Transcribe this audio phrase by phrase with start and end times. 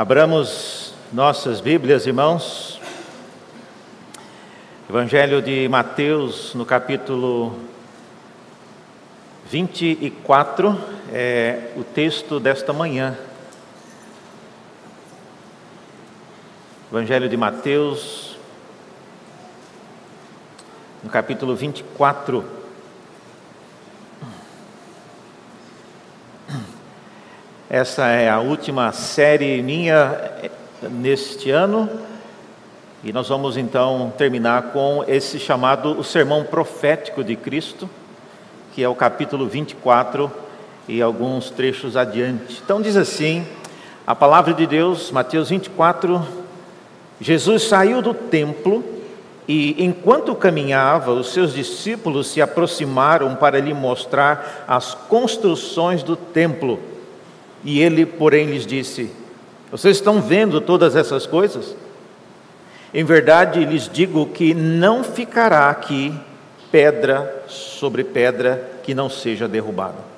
[0.00, 2.80] Abramos nossas Bíblias, irmãos.
[4.88, 7.54] Evangelho de Mateus, no capítulo
[9.44, 10.80] 24,
[11.12, 13.14] é o texto desta manhã.
[16.90, 18.38] Evangelho de Mateus,
[21.04, 22.59] no capítulo 24.
[27.72, 30.50] Essa é a última série minha eh,
[30.90, 31.88] neste ano
[33.04, 37.88] e nós vamos então terminar com esse chamado o Sermão Profético de Cristo,
[38.74, 40.28] que é o capítulo 24
[40.88, 42.60] e alguns trechos adiante.
[42.64, 43.46] Então diz assim:
[44.04, 46.26] a palavra de Deus, Mateus 24,
[47.20, 48.82] Jesus saiu do templo
[49.46, 56.89] e enquanto caminhava, os seus discípulos se aproximaram para lhe mostrar as construções do templo.
[57.64, 59.10] E ele, porém, lhes disse:
[59.70, 61.74] Vocês estão vendo todas essas coisas?
[62.92, 66.12] Em verdade lhes digo que não ficará aqui
[66.72, 70.10] pedra sobre pedra que não seja derrubada.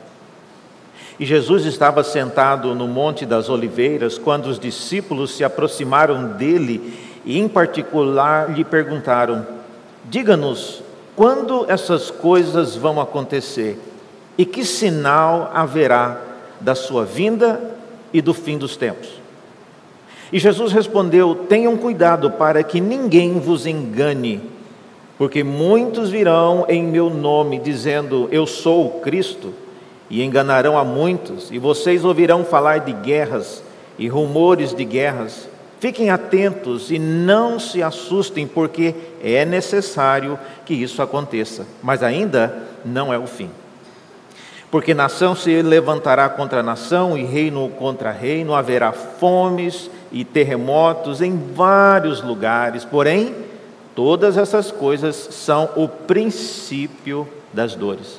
[1.20, 7.38] E Jesus estava sentado no Monte das Oliveiras quando os discípulos se aproximaram dele e,
[7.38, 9.46] em particular, lhe perguntaram:
[10.04, 10.82] Diga-nos,
[11.14, 13.78] quando essas coisas vão acontecer
[14.38, 16.31] e que sinal haverá
[16.62, 17.60] da sua vinda
[18.12, 19.20] e do fim dos tempos.
[20.32, 24.40] E Jesus respondeu: Tenham cuidado para que ninguém vos engane,
[25.18, 29.52] porque muitos virão em meu nome, dizendo: Eu sou o Cristo,
[30.08, 33.62] e enganarão a muitos, e vocês ouvirão falar de guerras
[33.98, 35.48] e rumores de guerras.
[35.80, 43.12] Fiquem atentos e não se assustem, porque é necessário que isso aconteça, mas ainda não
[43.12, 43.50] é o fim.
[44.72, 51.36] Porque nação se levantará contra nação e reino contra reino, haverá fomes e terremotos em
[51.54, 52.82] vários lugares.
[52.82, 53.34] Porém,
[53.94, 58.18] todas essas coisas são o princípio das dores.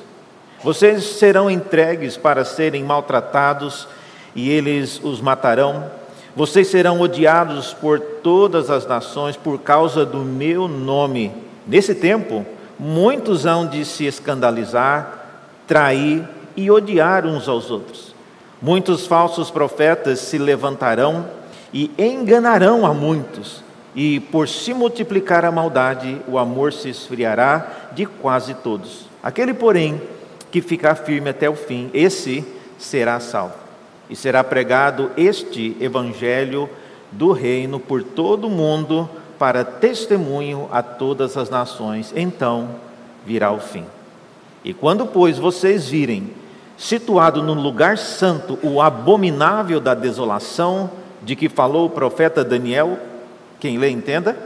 [0.62, 3.88] Vocês serão entregues para serem maltratados
[4.32, 5.90] e eles os matarão.
[6.36, 11.32] Vocês serão odiados por todas as nações por causa do meu nome.
[11.66, 12.46] Nesse tempo,
[12.78, 15.18] muitos hão de se escandalizar,
[15.66, 16.22] trair,
[16.56, 18.14] e odiar uns aos outros.
[18.60, 21.26] Muitos falsos profetas se levantarão
[21.72, 23.62] e enganarão a muitos,
[23.94, 29.06] e por se multiplicar a maldade, o amor se esfriará de quase todos.
[29.22, 30.00] Aquele, porém,
[30.50, 32.44] que ficar firme até o fim, esse
[32.78, 33.54] será salvo.
[34.08, 36.68] E será pregado este evangelho
[37.10, 42.12] do reino por todo o mundo para testemunho a todas as nações.
[42.14, 42.70] Então
[43.24, 43.84] virá o fim.
[44.64, 46.30] E quando, pois, vocês virem
[46.76, 50.90] situado no lugar santo, o abominável da desolação,
[51.22, 52.98] de que falou o profeta Daniel,
[53.58, 54.36] quem lê entenda.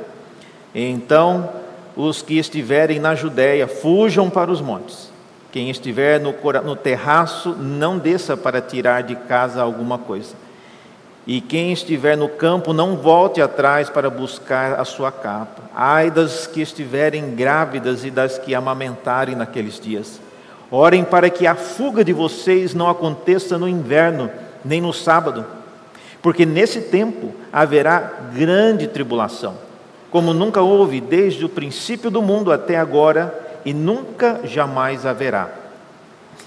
[0.74, 1.48] Então,
[1.96, 5.10] os que estiverem na Judéia, fujam para os montes.
[5.50, 10.34] Quem estiver no, no terraço, não desça para tirar de casa alguma coisa.
[11.26, 15.62] E quem estiver no campo, não volte atrás para buscar a sua capa.
[15.74, 20.20] Ai das que estiverem grávidas e das que amamentarem naqueles dias
[20.70, 24.30] Orem para que a fuga de vocês não aconteça no inverno,
[24.64, 25.46] nem no sábado,
[26.20, 29.54] porque nesse tempo haverá grande tribulação,
[30.10, 35.48] como nunca houve desde o princípio do mundo até agora e nunca jamais haverá.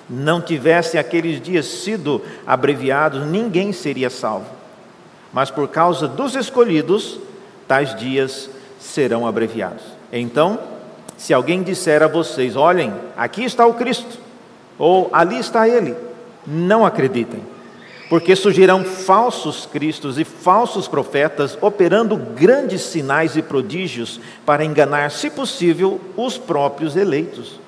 [0.10, 4.48] Não tivessem aqueles dias sido abreviados, ninguém seria salvo.
[5.34, 7.18] Mas por causa dos escolhidos,
[7.68, 8.50] tais dias
[8.80, 9.84] serão abreviados.
[10.12, 10.60] Então,
[11.22, 14.18] se alguém disser a vocês: olhem, aqui está o Cristo,
[14.76, 15.96] ou ali está ele,
[16.48, 17.42] não acreditem,
[18.10, 25.30] porque surgirão falsos cristos e falsos profetas operando grandes sinais e prodígios para enganar, se
[25.30, 27.60] possível, os próprios eleitos.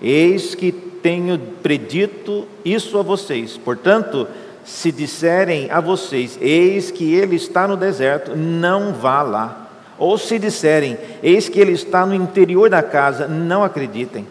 [0.00, 3.56] Eis que tenho predito isso a vocês.
[3.56, 4.26] Portanto,
[4.64, 9.61] se disserem a vocês: Eis que ele está no deserto, não vá lá.
[10.02, 14.26] Ou se disserem, eis que ele está no interior da casa, não acreditem,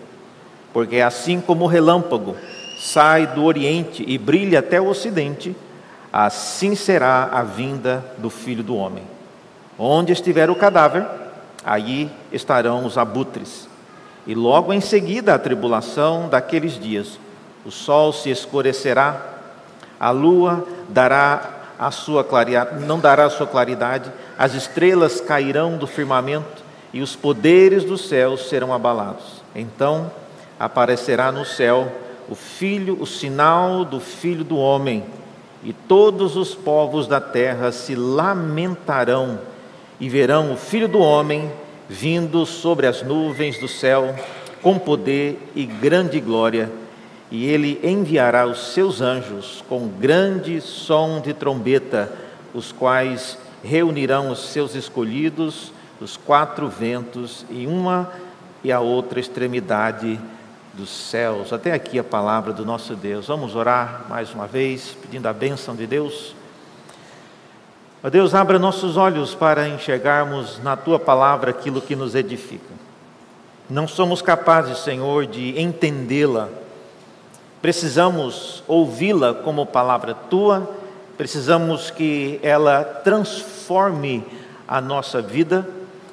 [0.73, 2.35] porque assim como o relâmpago
[2.77, 5.55] sai do oriente e brilha até o ocidente,
[6.11, 9.05] assim será a vinda do filho do homem.
[9.79, 11.05] Onde estiver o cadáver,
[11.63, 13.69] aí estarão os abutres.
[14.27, 17.17] E logo em seguida a tribulação daqueles dias,
[17.65, 19.21] o sol se escurecerá,
[19.97, 25.87] a lua dará a sua claridade, não dará a sua claridade, as estrelas cairão do
[25.87, 26.63] firmamento
[26.93, 29.41] e os poderes dos céus serão abalados.
[29.55, 30.11] Então
[30.59, 31.91] aparecerá no céu
[32.29, 35.03] o filho, o sinal do filho do homem,
[35.63, 39.39] e todos os povos da terra se lamentarão
[39.99, 41.51] e verão o Filho do Homem
[41.87, 44.15] vindo sobre as nuvens do céu
[44.61, 46.71] com poder e grande glória,
[47.31, 52.11] e ele enviará os seus anjos com grande som de trombeta,
[52.53, 58.11] os quais reunirão os seus escolhidos dos quatro ventos e uma
[58.63, 60.19] e a outra extremidade
[60.73, 61.53] dos céus.
[61.53, 63.27] Até aqui a palavra do nosso Deus.
[63.27, 66.35] Vamos orar mais uma vez, pedindo a bênção de Deus.
[68.03, 72.73] Ó Deus, abra nossos olhos para enxergarmos na tua palavra aquilo que nos edifica.
[73.69, 76.49] Não somos capazes, Senhor, de entendê-la.
[77.61, 80.69] Precisamos ouvi-la como palavra tua,
[81.17, 84.25] precisamos que ela transforme
[84.67, 85.67] a nossa vida,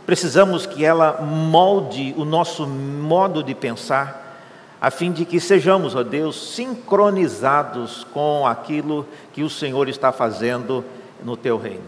[0.04, 4.28] precisamos que ela molde o nosso modo de pensar
[4.80, 10.84] a fim de que sejamos, ó Deus, sincronizados com aquilo que o Senhor está fazendo
[11.24, 11.82] no teu reino.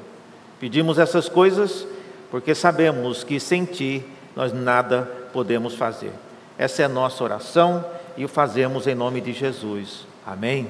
[0.59, 1.87] Pedimos essas coisas
[2.31, 4.05] porque sabemos que sem ti
[4.35, 6.13] nós nada podemos fazer.
[6.59, 7.85] Essa é a nossa oração
[8.20, 10.06] e o fazemos em nome de Jesus.
[10.26, 10.69] Amém.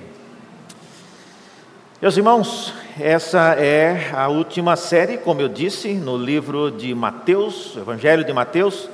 [2.00, 8.22] Meus irmãos, essa é a última série, como eu disse, no livro de Mateus, Evangelho
[8.22, 8.88] de Mateus.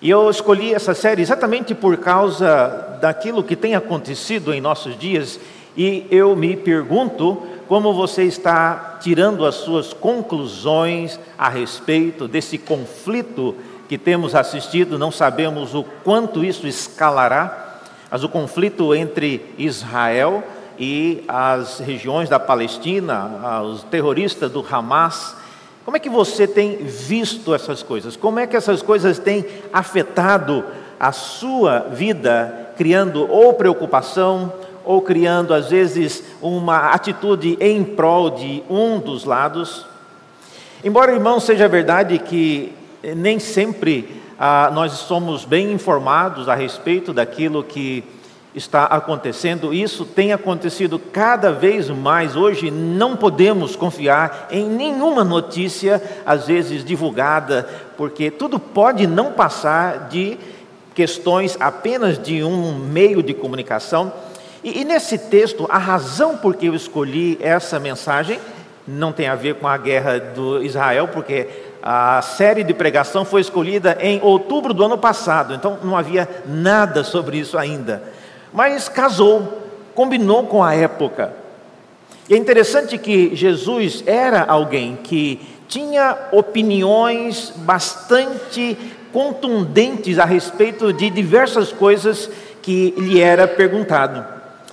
[0.00, 5.40] E eu escolhi essa série exatamente por causa daquilo que tem acontecido em nossos dias,
[5.76, 13.56] e eu me pergunto como você está tirando as suas conclusões a respeito desse conflito
[13.88, 20.42] que temos assistido, não sabemos o quanto isso escalará, mas o conflito entre Israel
[20.78, 25.36] e as regiões da Palestina, os terroristas do Hamas,
[25.84, 28.16] como é que você tem visto essas coisas?
[28.16, 30.64] Como é que essas coisas têm afetado
[30.98, 34.52] a sua vida, criando ou preocupação,
[34.82, 39.84] ou criando às vezes uma atitude em prol de um dos lados?
[40.82, 42.72] Embora, irmão, seja verdade que
[43.16, 48.04] nem sempre ah, nós somos bem informados a respeito daquilo que
[48.54, 52.36] está acontecendo, isso tem acontecido cada vez mais.
[52.36, 60.08] Hoje não podemos confiar em nenhuma notícia, às vezes divulgada, porque tudo pode não passar
[60.08, 60.38] de
[60.94, 64.12] questões apenas de um meio de comunicação.
[64.62, 68.38] E, e nesse texto, a razão por que eu escolhi essa mensagem
[68.86, 71.48] não tem a ver com a guerra do Israel, porque
[71.86, 77.04] a série de pregação foi escolhida em outubro do ano passado, então não havia nada
[77.04, 78.14] sobre isso ainda
[78.54, 79.62] mas casou,
[79.96, 81.34] combinou com a época.
[82.28, 88.78] E é interessante que Jesus era alguém que tinha opiniões bastante
[89.12, 92.30] contundentes a respeito de diversas coisas
[92.62, 94.24] que lhe era perguntado.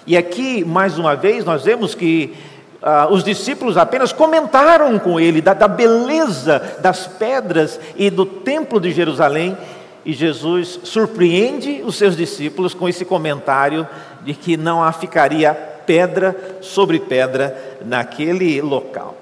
[0.06, 2.36] E aqui, mais uma vez, nós vemos que
[2.82, 8.80] uh, os discípulos apenas comentaram com ele da, da beleza das pedras e do templo
[8.80, 9.58] de Jerusalém
[10.06, 13.88] e Jesus surpreende os seus discípulos com esse comentário
[14.24, 19.16] de que não ficaria pedra sobre pedra naquele local.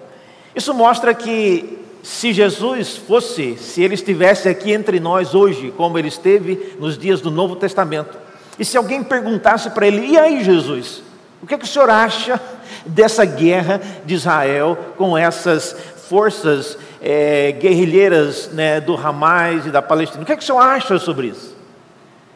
[0.55, 6.07] Isso mostra que se Jesus fosse, se ele estivesse aqui entre nós hoje, como ele
[6.07, 8.17] esteve nos dias do Novo Testamento,
[8.57, 11.03] e se alguém perguntasse para ele: "E aí, Jesus?
[11.41, 12.39] O que, é que o senhor acha
[12.85, 15.75] dessa guerra de Israel com essas
[16.09, 20.23] forças é, guerrilheiras né, do Hamas e da Palestina.
[20.23, 21.57] O que, é que o senhor acha sobre isso?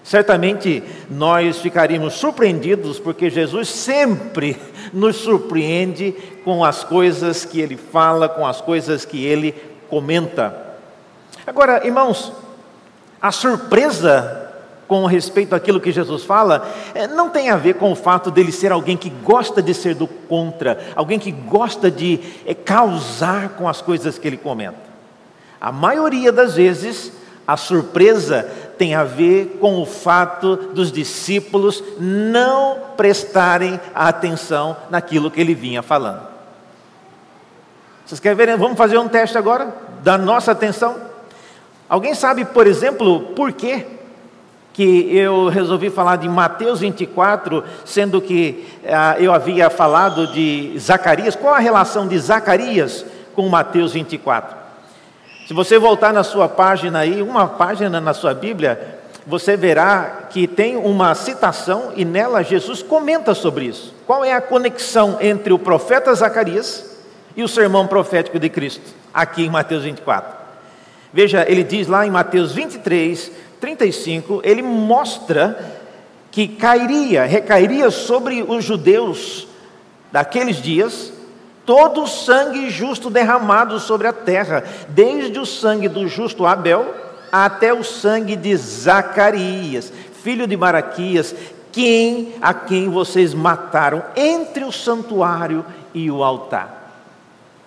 [0.03, 4.57] Certamente nós ficaríamos surpreendidos, porque Jesus sempre
[4.93, 9.53] nos surpreende com as coisas que ele fala, com as coisas que ele
[9.89, 10.55] comenta.
[11.48, 12.33] Agora, irmãos,
[13.22, 14.42] a surpresa
[14.93, 18.51] com respeito àquilo que Jesus fala, é, não tem a ver com o fato dele
[18.51, 23.67] ser alguém que gosta de ser do contra, alguém que gosta de é, causar com
[23.67, 24.77] as coisas que ele comenta.
[25.59, 27.12] A maioria das vezes,
[27.47, 28.47] a surpresa
[28.77, 35.81] tem a ver com o fato dos discípulos não prestarem atenção naquilo que ele vinha
[35.81, 36.21] falando.
[38.05, 38.55] Vocês querem ver?
[38.57, 39.73] Vamos fazer um teste agora
[40.03, 40.97] da nossa atenção.
[41.89, 43.88] Alguém sabe, por exemplo, por quê?
[44.74, 51.36] Que eu resolvi falar de Mateus 24, sendo que ah, eu havia falado de Zacarias.
[51.36, 54.58] Qual a relação de Zacarias com Mateus 24?
[55.48, 60.48] Se você voltar na sua página aí, uma página na sua Bíblia, você verá que
[60.48, 63.94] tem uma citação e nela Jesus comenta sobre isso.
[64.08, 66.98] Qual é a conexão entre o profeta Zacarias
[67.36, 70.44] e o sermão profético de Cristo, aqui em Mateus 24?
[71.13, 73.32] Veja, ele diz lá em Mateus 23,
[73.63, 75.72] 35, ele mostra
[76.29, 79.48] que cairia, recairia sobre os judeus
[80.12, 81.13] daqueles dias,
[81.65, 86.93] todo o sangue justo derramado sobre a terra, desde o sangue do justo Abel
[87.32, 91.34] até o sangue de Zacarias, filho de Maraquias,
[91.72, 97.00] quem a quem vocês mataram entre o santuário e o altar.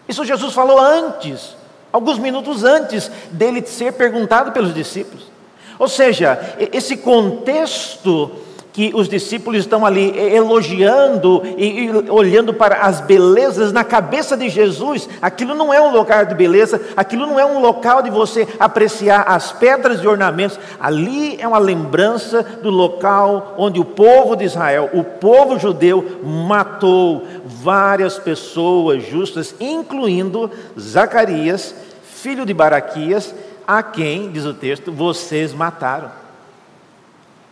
[0.07, 1.57] Isso Jesus falou antes,
[1.91, 5.36] alguns minutos antes dele ser perguntado pelos discípulos.
[5.79, 8.31] Ou seja, esse contexto
[8.77, 15.09] que os discípulos estão ali elogiando e, olhando para as belezas na cabeça de Jesus,
[15.23, 19.23] aquilo não é um lugar de beleza, aquilo não é um local de você apreciar
[19.29, 24.91] as pedras e ornamentos, ali é uma lembrança do local onde o povo de Israel,
[24.93, 33.35] o povo judeu, matou várias pessoas justas, incluindo Zacarias, filho de Baraquias,
[33.67, 36.11] a quem, diz o texto, vocês mataram.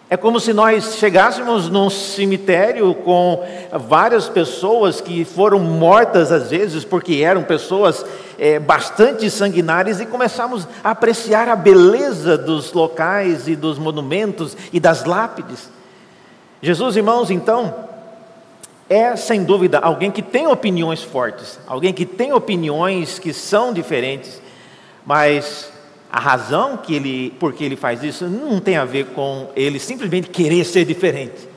[0.09, 3.43] É como se nós chegássemos num cemitério com
[3.73, 8.05] várias pessoas que foram mortas às vezes, porque eram pessoas
[8.39, 14.79] é, bastante sanguinárias, e começamos a apreciar a beleza dos locais e dos monumentos e
[14.79, 15.71] das lápides.
[16.63, 17.75] Jesus, irmãos, então,
[18.89, 24.41] é sem dúvida alguém que tem opiniões fortes, alguém que tem opiniões que são diferentes,
[25.05, 25.74] mas
[26.15, 29.81] a razão que ele, por que ele faz isso não tem a ver com ele
[29.81, 31.49] simplesmente querer ser diferente.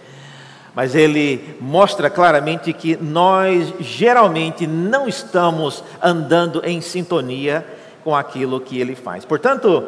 [0.73, 7.63] Mas ele mostra claramente que nós geralmente não estamos andando em sintonia
[8.03, 9.23] com aquilo que ele faz.
[9.23, 9.83] Portanto,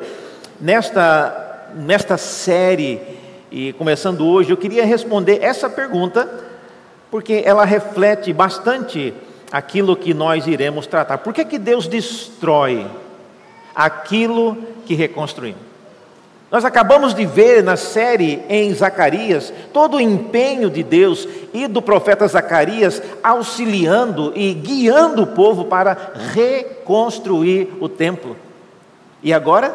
[0.62, 3.02] nesta, nesta série,
[3.52, 6.30] e começando hoje, eu queria responder essa pergunta,
[7.10, 9.16] porque ela reflete bastante
[9.52, 11.18] aquilo que nós iremos tratar.
[11.18, 12.86] Por que, que Deus destrói?
[13.76, 15.70] Aquilo que reconstruímos.
[16.52, 21.80] Nós acabamos de ver na série em Zacarias todo o empenho de Deus e do
[21.80, 25.96] profeta Zacarias auxiliando e guiando o povo para
[26.34, 28.36] reconstruir o templo.
[29.22, 29.74] E agora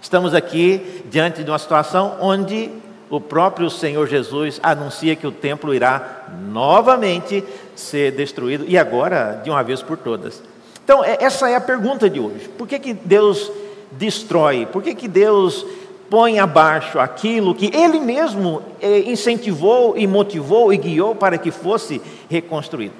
[0.00, 2.72] estamos aqui diante de uma situação onde
[3.08, 7.44] o próprio Senhor Jesus anuncia que o templo irá novamente
[7.76, 10.42] ser destruído e agora de uma vez por todas.
[10.84, 12.48] Então, é, essa é a pergunta de hoje.
[12.58, 13.50] Por que, que Deus
[13.92, 14.66] destrói?
[14.66, 15.66] Por que, que Deus
[16.10, 22.00] põe abaixo aquilo que Ele mesmo é, incentivou e motivou e guiou para que fosse
[22.28, 22.94] reconstruído?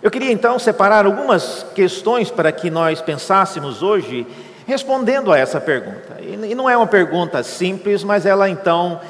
[0.00, 4.26] Eu queria então separar algumas questões para que nós pensássemos hoje
[4.66, 6.16] respondendo a essa pergunta.
[6.22, 9.00] E não é uma pergunta simples, mas ela então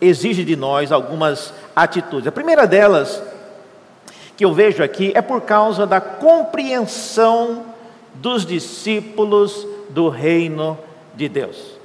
[0.00, 2.28] exige de nós algumas atitudes.
[2.28, 3.20] A primeira delas
[4.36, 7.64] que eu vejo aqui é por causa da compreensão
[8.14, 10.78] dos discípulos do reino
[11.14, 11.76] de Deus.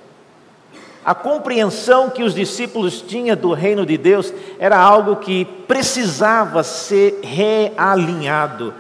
[1.04, 7.22] A compreensão que os discípulos tinham do reino de Deus era algo que precisava ser
[7.24, 8.74] realinhado,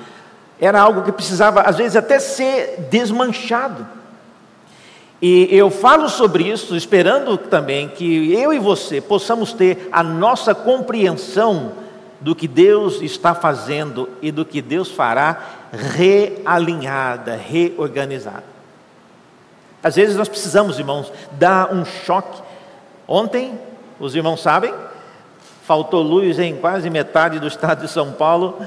[0.59, 3.87] era algo que precisava, às vezes, até ser desmanchado.
[5.19, 10.53] E eu falo sobre isso esperando também que eu e você possamos ter a nossa
[10.53, 11.71] compreensão
[12.21, 15.41] do que Deus está fazendo e do que Deus fará
[15.73, 18.43] realinhada, reorganizada.
[19.83, 22.41] Às vezes nós precisamos, irmãos, dar um choque.
[23.07, 23.59] Ontem,
[23.99, 24.73] os irmãos sabem,
[25.63, 28.59] faltou luz em quase metade do estado de São Paulo.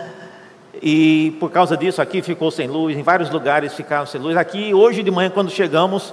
[0.83, 4.37] E por causa disso, aqui ficou sem luz, em vários lugares ficaram sem luz.
[4.37, 6.13] Aqui, hoje de manhã, quando chegamos,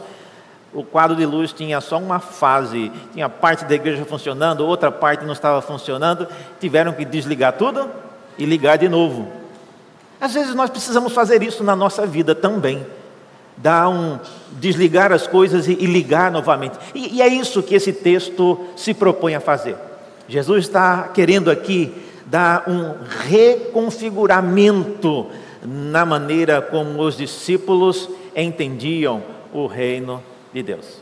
[0.74, 5.26] o quadro de luz tinha só uma fase, tinha parte da igreja funcionando, outra parte
[5.26, 6.28] não estava funcionando,
[6.60, 7.90] tiveram que desligar tudo
[8.38, 9.28] e ligar de novo.
[10.20, 12.86] Às vezes nós precisamos fazer isso na nossa vida também.
[13.58, 14.18] Dar um
[14.52, 16.78] desligar as coisas e, e ligar novamente.
[16.96, 19.76] E, e é isso que esse texto se propõe a fazer.
[20.28, 21.94] Jesus está querendo aqui
[22.26, 22.96] dar um
[23.28, 25.28] reconfiguramento
[25.64, 29.22] na maneira como os discípulos entendiam
[29.54, 30.24] o reino
[30.54, 31.02] de Deus.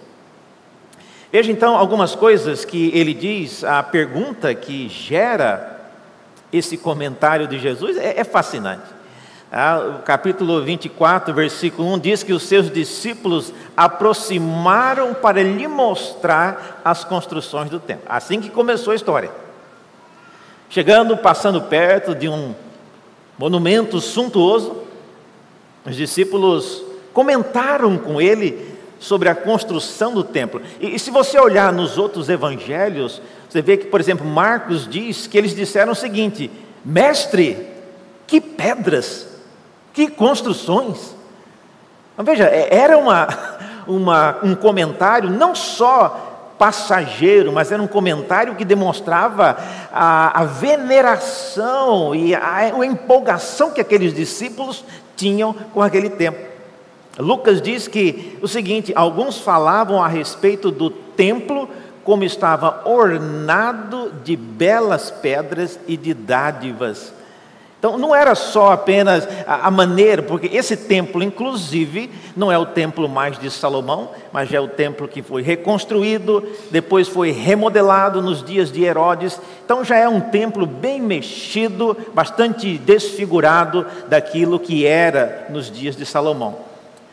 [1.32, 5.80] Veja então algumas coisas que ele diz, a pergunta que gera
[6.52, 9.00] esse comentário de Jesus é, é fascinante.
[9.52, 16.82] Ah, o capítulo 24, versículo 1 diz que os seus discípulos aproximaram para lhe mostrar
[16.86, 18.06] as construções do templo.
[18.08, 19.32] Assim que começou a história.
[20.70, 22.54] Chegando, passando perto de um
[23.40, 24.84] monumento suntuoso,
[25.84, 30.62] os discípulos comentaram com ele sobre a construção do templo.
[30.80, 35.26] E, e, se você olhar nos outros evangelhos, você vê que, por exemplo, Marcos diz
[35.26, 36.52] que eles disseram o seguinte:
[36.84, 37.66] Mestre,
[38.28, 39.28] que pedras,
[39.94, 41.16] que construções.
[42.14, 43.28] Então, veja, é, era uma,
[43.88, 46.26] uma, um comentário não só
[46.60, 49.58] passageiro, mas era um comentário que demonstrava
[49.94, 54.84] a, a veneração e a, a empolgação que aqueles discípulos
[55.16, 56.50] tinham com aquele tempo.
[57.20, 61.70] Lucas diz que o seguinte: alguns falavam a respeito do templo
[62.04, 67.14] como estava ornado de belas pedras e de dádivas.
[67.78, 73.08] Então não era só apenas a, maneira, porque esse templo, inclusive, não é o templo
[73.08, 78.70] mais de Salomão, mas é o templo que foi reconstruído, depois foi remodelado nos dias
[78.70, 79.40] de Herodes.
[79.64, 86.06] Então já é um templo bem mexido, bastante desfigurado daquilo que era nos dias de
[86.06, 86.69] Salomão.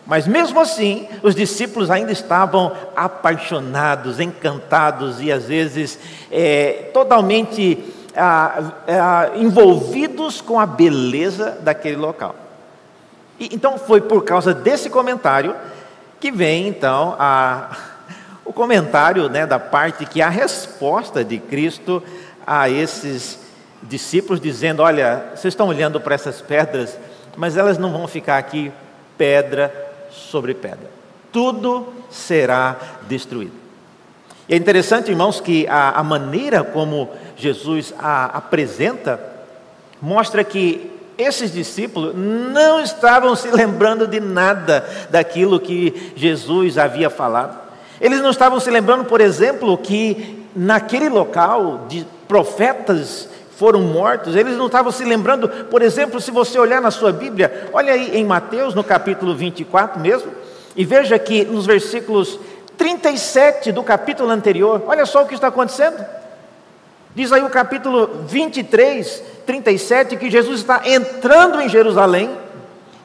[0.07, 5.99] Mas mesmo assim, os discípulos ainda estavam apaixonados, encantados e às vezes
[6.31, 12.37] é, totalmente ah, ah, envolvidos com a beleza daquele local.
[13.41, 15.57] E, então foi por causa desse comentário
[16.21, 17.77] que vem então a,
[18.47, 22.01] o comentário né, da parte que é a resposta de Cristo
[22.47, 23.41] a esses
[23.83, 26.97] discípulos dizendo: Olha, vocês estão olhando para essas pedras,
[27.37, 28.71] mas elas não vão ficar aqui
[29.19, 29.86] pedra
[30.31, 30.91] sobre pedra.
[31.33, 32.77] Tudo será
[33.09, 33.53] destruído.
[34.49, 39.21] E é interessante, irmãos, que a, a maneira como Jesus a apresenta
[40.01, 47.59] mostra que esses discípulos não estavam se lembrando de nada daquilo que Jesus havia falado.
[48.01, 54.57] Eles não estavam se lembrando, por exemplo, que naquele local de profetas foram mortos, eles
[54.57, 58.25] não estavam se lembrando, por exemplo, se você olhar na sua Bíblia, olha aí em
[58.25, 60.31] Mateus, no capítulo 24 mesmo,
[60.77, 62.39] e veja que nos versículos
[62.77, 66.05] 37 do capítulo anterior, olha só o que está acontecendo.
[67.15, 72.31] Diz aí o capítulo 23, 37, que Jesus está entrando em Jerusalém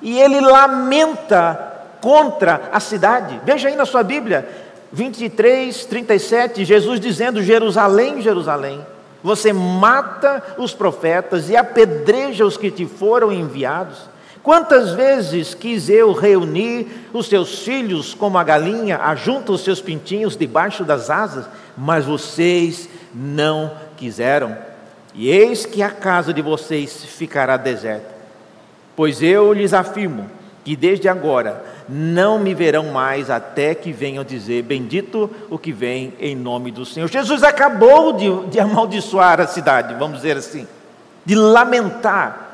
[0.01, 3.39] e ele lamenta contra a cidade.
[3.45, 4.49] Veja aí na sua Bíblia,
[4.91, 8.85] 23, 37, Jesus dizendo: Jerusalém, Jerusalém
[9.23, 14.09] você mata os profetas e apedreja os que te foram enviados.
[14.43, 20.35] Quantas vezes quis eu reunir os teus filhos como a galinha ajunta os seus pintinhos
[20.35, 21.45] debaixo das asas,
[21.77, 24.57] mas vocês não quiseram.
[25.13, 28.09] E eis que a casa de vocês ficará deserta.
[28.95, 34.63] Pois eu lhes afirmo que desde agora não me verão mais até que venham dizer:
[34.63, 37.09] Bendito o que vem em nome do Senhor.
[37.09, 40.67] Jesus acabou de, de amaldiçoar a cidade, vamos dizer assim,
[41.25, 42.49] de lamentar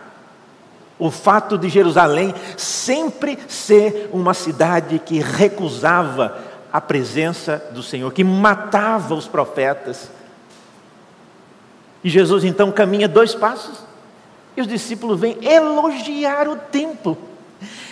[1.00, 6.40] o fato de Jerusalém sempre ser uma cidade que recusava
[6.72, 10.10] a presença do Senhor, que matava os profetas.
[12.04, 13.86] E Jesus então caminha dois passos,
[14.56, 17.18] e os discípulos vêm elogiar o templo.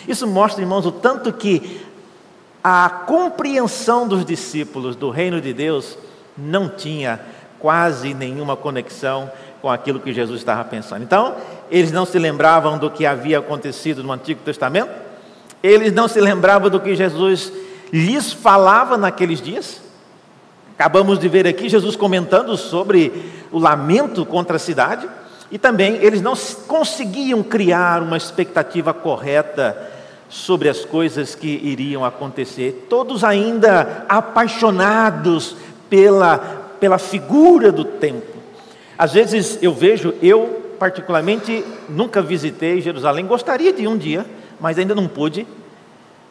[0.07, 1.81] Isso mostra, irmãos, o tanto que
[2.63, 5.97] a compreensão dos discípulos do reino de Deus
[6.37, 7.19] não tinha
[7.59, 11.03] quase nenhuma conexão com aquilo que Jesus estava pensando.
[11.03, 11.35] Então,
[11.69, 14.91] eles não se lembravam do que havia acontecido no Antigo Testamento,
[15.63, 17.51] eles não se lembravam do que Jesus
[17.91, 19.81] lhes falava naqueles dias.
[20.77, 25.07] Acabamos de ver aqui Jesus comentando sobre o lamento contra a cidade,
[25.51, 26.33] e também eles não
[26.67, 29.91] conseguiam criar uma expectativa correta
[30.27, 35.55] sobre as coisas que iriam acontecer, todos ainda apaixonados
[35.89, 36.37] pela,
[36.79, 38.35] pela figura do templo.
[38.97, 44.25] Às vezes eu vejo, eu particularmente nunca visitei Jerusalém, gostaria de um dia,
[44.59, 45.45] mas ainda não pude.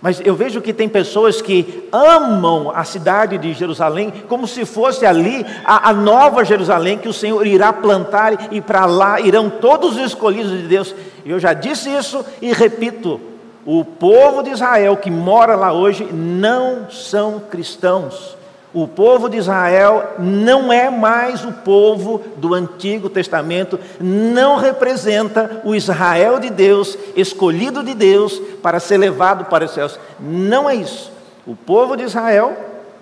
[0.04, 5.06] Mas eu vejo que tem pessoas que amam a cidade de Jerusalém como se fosse
[5.06, 9.96] ali a, a nova Jerusalém que o Senhor irá plantar e para lá irão todos
[9.96, 10.94] os escolhidos de Deus.
[11.24, 13.18] Eu já disse isso e repito:
[13.64, 18.36] o povo de Israel que mora lá hoje não são cristãos.
[18.74, 25.76] O povo de Israel não é mais o povo do Antigo Testamento, não representa o
[25.76, 29.96] Israel de Deus, escolhido de Deus para ser levado para os céus.
[30.18, 31.12] Não é isso.
[31.46, 32.56] O povo de Israel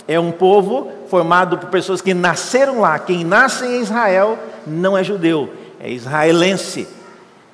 [0.06, 2.98] é um povo formado por pessoas que nasceram lá.
[2.98, 6.86] Quem nasce em Israel não é judeu, é israelense.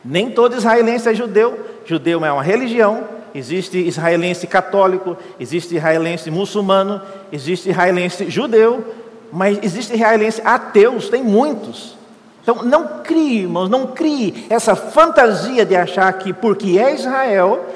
[0.04, 1.66] Nem todo israelense é judeu.
[1.84, 3.04] Judeu é uma religião,
[3.34, 7.00] existe israelense católico, existe israelense muçulmano,
[7.32, 8.94] existe israelense judeu,
[9.32, 11.96] mas existe israelense ateus, tem muitos.
[12.42, 17.66] Então não crie, irmãos, não crie essa fantasia de achar que porque é Israel,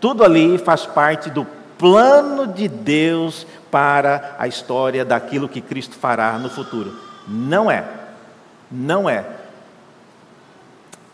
[0.00, 6.38] tudo ali faz parte do plano de Deus para a história daquilo que Cristo fará
[6.38, 6.96] no futuro.
[7.26, 7.84] Não é.
[8.70, 9.24] Não é.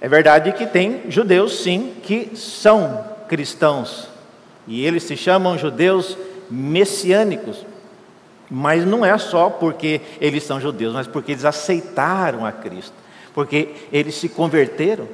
[0.00, 4.08] É verdade que tem judeus, sim, que são cristãos,
[4.66, 6.16] e eles se chamam judeus
[6.50, 7.64] messiânicos.
[8.50, 12.94] Mas não é só porque eles são judeus, mas porque eles aceitaram a Cristo,
[13.34, 15.06] porque eles se converteram.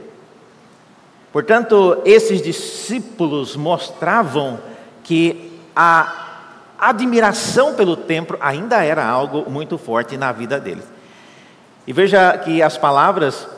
[1.32, 4.60] Portanto, esses discípulos mostravam
[5.02, 6.42] que a
[6.78, 10.84] admiração pelo templo ainda era algo muito forte na vida deles.
[11.86, 13.48] E veja que as palavras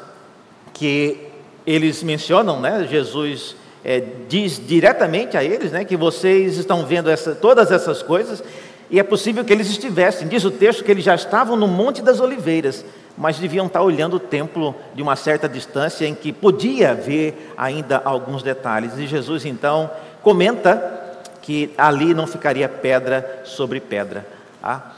[0.72, 1.28] que
[1.66, 3.56] eles mencionam, né, Jesus
[3.88, 8.42] é, diz diretamente a eles, né, que vocês estão vendo essa, todas essas coisas,
[8.90, 12.02] e é possível que eles estivessem, diz o texto que eles já estavam no Monte
[12.02, 12.84] das Oliveiras,
[13.16, 18.02] mas deviam estar olhando o templo de uma certa distância em que podia ver ainda
[18.04, 18.98] alguns detalhes.
[18.98, 19.88] E Jesus então
[20.20, 24.26] comenta que ali não ficaria pedra sobre pedra.
[24.60, 24.94] Tá?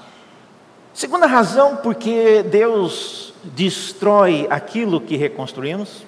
[0.94, 6.04] Segunda razão, porque Deus destrói aquilo que reconstruímos,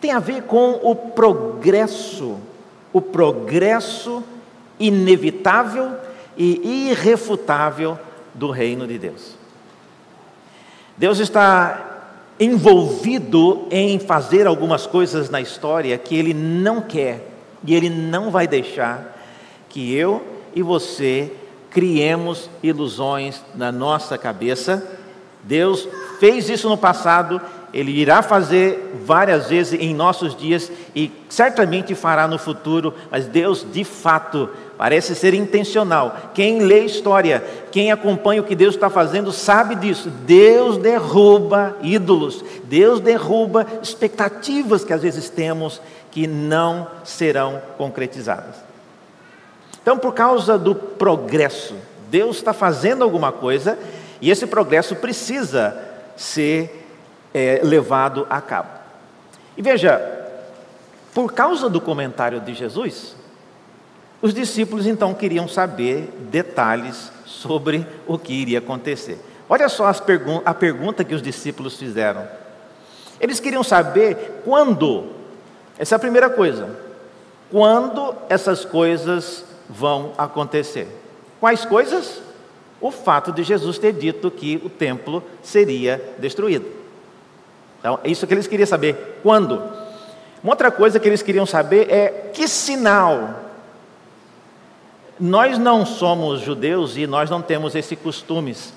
[0.00, 2.38] tem a ver com o progresso,
[2.92, 4.22] o progresso
[4.78, 5.92] inevitável
[6.36, 7.98] e irrefutável
[8.34, 9.36] do reino de Deus.
[10.96, 11.86] Deus está
[12.38, 17.26] envolvido em fazer algumas coisas na história que Ele não quer
[17.64, 19.18] e Ele não vai deixar
[19.68, 20.22] que eu
[20.54, 21.32] e você
[21.70, 24.98] criemos ilusões na nossa cabeça.
[25.42, 25.86] Deus
[26.18, 27.40] fez isso no passado,
[27.72, 33.64] Ele irá fazer várias vezes em nossos dias e certamente fará no futuro, mas Deus
[33.72, 34.48] de fato
[34.80, 36.30] Parece ser intencional.
[36.32, 40.08] Quem lê história, quem acompanha o que Deus está fazendo, sabe disso.
[40.08, 48.54] Deus derruba ídolos, Deus derruba expectativas que às vezes temos que não serão concretizadas.
[49.82, 51.74] Então, por causa do progresso,
[52.10, 53.78] Deus está fazendo alguma coisa
[54.18, 55.76] e esse progresso precisa
[56.16, 56.79] ser
[57.32, 58.68] é, levado a cabo.
[59.56, 60.00] E veja,
[61.14, 63.16] por causa do comentário de Jesus,
[64.22, 69.18] os discípulos então queriam saber detalhes sobre o que iria acontecer.
[69.48, 72.26] Olha só pergun a pergunta que os discípulos fizeram.
[73.20, 75.08] Eles queriam saber quando,
[75.78, 76.76] essa é a primeira coisa,
[77.50, 80.86] quando essas coisas vão acontecer.
[81.40, 82.22] Quais coisas?
[82.80, 86.79] O fato de Jesus ter dito que o templo seria destruído.
[87.80, 89.18] Então, é isso que eles queriam saber.
[89.22, 89.62] Quando?
[90.42, 93.50] Uma outra coisa que eles queriam saber é que sinal
[95.20, 98.72] nós não somos judeus e nós não temos esses costumes.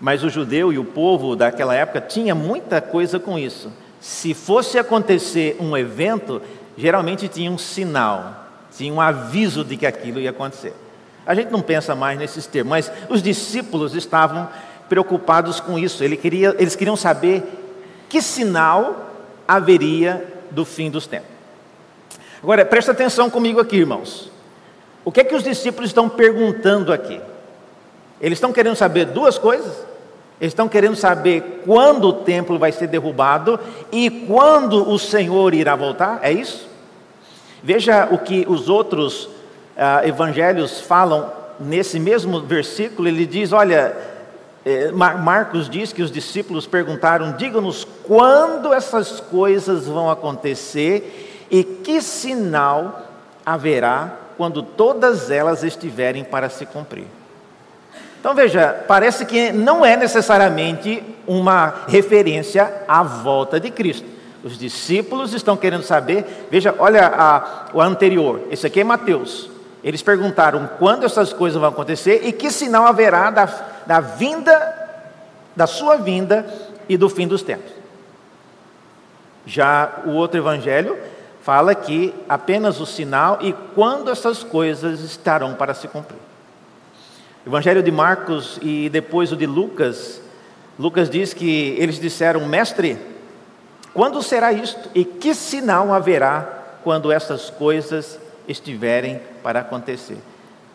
[0.00, 3.72] Mas o judeu e o povo daquela época tinha muita coisa com isso.
[4.00, 6.42] Se fosse acontecer um evento,
[6.76, 10.74] geralmente tinha um sinal, tinha um aviso de que aquilo ia acontecer.
[11.24, 14.48] A gente não pensa mais nesses termos, mas os discípulos estavam
[14.88, 16.02] preocupados com isso.
[16.02, 17.59] Eles queriam, eles queriam saber
[18.10, 19.06] que sinal
[19.48, 21.30] haveria do fim dos tempos.
[22.42, 24.30] Agora, presta atenção comigo aqui, irmãos.
[25.04, 27.20] O que é que os discípulos estão perguntando aqui?
[28.20, 29.72] Eles estão querendo saber duas coisas.
[30.40, 33.60] Eles estão querendo saber quando o templo vai ser derrubado
[33.92, 36.18] e quando o Senhor irá voltar.
[36.22, 36.68] É isso?
[37.62, 43.06] Veja o que os outros uh, evangelhos falam nesse mesmo versículo.
[43.06, 43.94] Ele diz: Olha,
[45.22, 53.06] Marcos diz que os discípulos perguntaram: Diga-nos quando essas coisas vão acontecer e que sinal
[53.44, 57.06] haverá quando todas elas estiverem para se cumprir.
[58.20, 64.06] Então veja, parece que não é necessariamente uma referência à volta de Cristo.
[64.44, 69.50] Os discípulos estão querendo saber, veja, olha a, o anterior, esse aqui é Mateus.
[69.82, 73.46] Eles perguntaram quando essas coisas vão acontecer e que sinal haverá da,
[73.90, 75.00] da vinda,
[75.56, 76.46] da sua vinda
[76.88, 77.72] e do fim dos tempos.
[79.44, 80.96] Já o outro evangelho
[81.42, 86.20] fala que apenas o sinal e quando essas coisas estarão para se cumprir.
[87.44, 90.22] Evangelho de Marcos e depois o de Lucas,
[90.78, 92.96] Lucas diz que eles disseram: Mestre,
[93.92, 94.88] quando será isto?
[94.94, 96.48] E que sinal haverá
[96.84, 100.18] quando essas coisas estiverem para acontecer?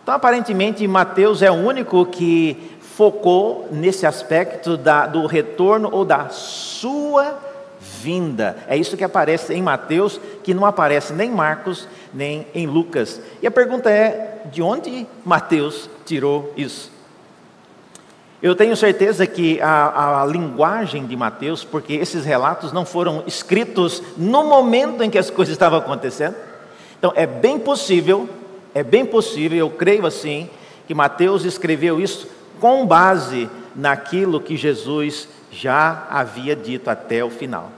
[0.06, 6.30] Então, aparentemente, Mateus é o único que focou nesse aspecto da, do retorno ou da
[6.30, 7.38] sua
[8.02, 8.58] vinda.
[8.70, 13.20] É isso que aparece em Mateus, que não aparece nem em Marcos, nem em Lucas.
[13.42, 16.90] E a pergunta é: de onde Mateus tirou isso?
[18.42, 24.02] Eu tenho certeza que a, a, linguagem de Mateus, porque esses relatos não foram escritos
[24.16, 26.36] no momento em que as coisas estavam acontecendo.
[26.98, 28.30] Então é bem possível,
[28.74, 30.50] é bem possível, eu creio assim,
[30.88, 37.72] que Mateus escreveu isso com base naquilo que Jesus já havia dito até o final.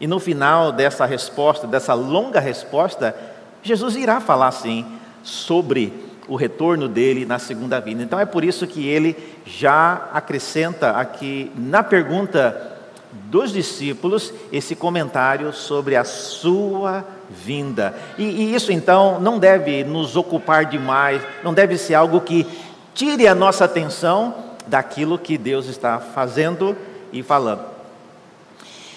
[0.00, 3.14] E no final dessa resposta, dessa longa resposta,
[3.62, 4.84] Jesus irá falar sim
[5.22, 5.92] sobre
[6.28, 8.02] o retorno dele na segunda vinda.
[8.02, 9.16] Então é por isso que ele
[9.46, 12.72] já acrescenta aqui na pergunta
[13.12, 17.94] dos discípulos esse comentário sobre a sua vinda.
[18.18, 22.46] E, e, isso então não deve nos ocupar demais, não deve ser algo que
[22.94, 24.34] tire a nossa atenção
[24.66, 26.76] daquilo que Deus está fazendo
[27.12, 27.62] e falando.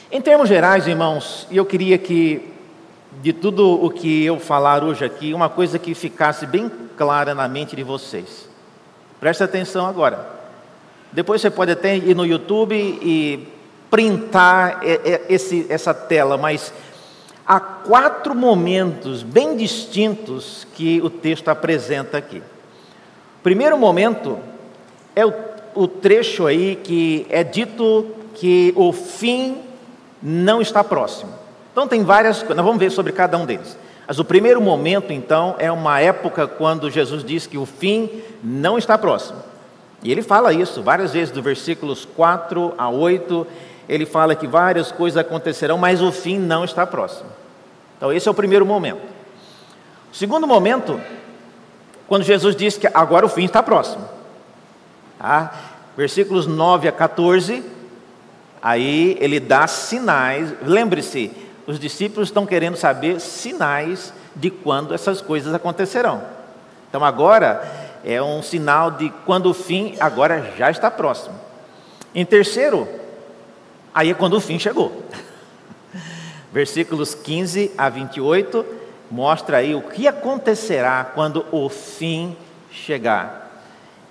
[0.09, 2.53] Em termos gerais, irmãos, eu queria que
[3.21, 7.47] de tudo o que eu falar hoje aqui, uma coisa que ficasse bem clara na
[7.47, 8.47] mente de vocês.
[9.19, 10.37] Presta atenção agora.
[11.11, 13.47] Depois você pode até ir no YouTube e
[13.89, 14.81] printar
[15.27, 16.71] esse, essa tela, mas
[17.45, 22.43] há quatro momentos bem distintos que o texto apresenta aqui.
[23.47, 24.39] Primeiro momento
[25.15, 25.33] é o,
[25.73, 28.05] o trecho aí que é dito
[28.35, 29.59] que o fim
[30.21, 31.31] não está próximo.
[31.71, 33.77] Então tem várias coisas, nós vamos ver sobre cada um deles.
[34.05, 38.77] Mas o primeiro momento, então, é uma época quando Jesus diz que o fim não
[38.77, 39.39] está próximo.
[40.03, 43.47] E ele fala isso várias vezes, do versículos 4 a 8,
[43.87, 47.29] ele fala que várias coisas acontecerão, mas o fim não está próximo.
[47.95, 49.03] Então, esse é o primeiro momento.
[50.11, 50.99] O segundo momento,
[52.07, 54.07] quando Jesus diz que agora o fim está próximo.
[55.19, 55.53] Tá?
[55.95, 57.63] Versículos 9 a 14,
[58.61, 61.31] aí ele dá sinais, lembre-se,
[61.65, 66.23] os discípulos estão querendo saber sinais de quando essas coisas acontecerão.
[66.89, 67.61] Então agora
[68.05, 71.35] é um sinal de quando o fim agora já está próximo.
[72.15, 72.87] Em terceiro,
[73.93, 75.03] aí é quando o fim chegou.
[76.53, 78.65] Versículos 15 a 28
[79.09, 82.35] mostra aí o que acontecerá quando o fim
[82.71, 83.63] chegar.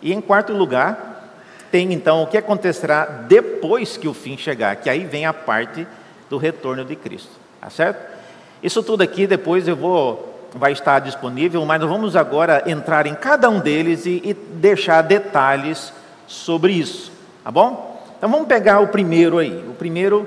[0.02, 1.30] E em quarto lugar,
[1.70, 5.87] tem então o que acontecerá depois que o fim chegar, que aí vem a parte
[6.28, 7.32] do retorno de Cristo.
[7.61, 8.16] Tá certo?
[8.62, 13.14] Isso tudo aqui depois eu vou, vai estar disponível, mas nós vamos agora entrar em
[13.14, 15.92] cada um deles e, e deixar detalhes
[16.26, 17.12] sobre isso,
[17.44, 18.02] tá bom?
[18.16, 19.64] Então vamos pegar o primeiro aí.
[19.68, 20.26] O primeiro,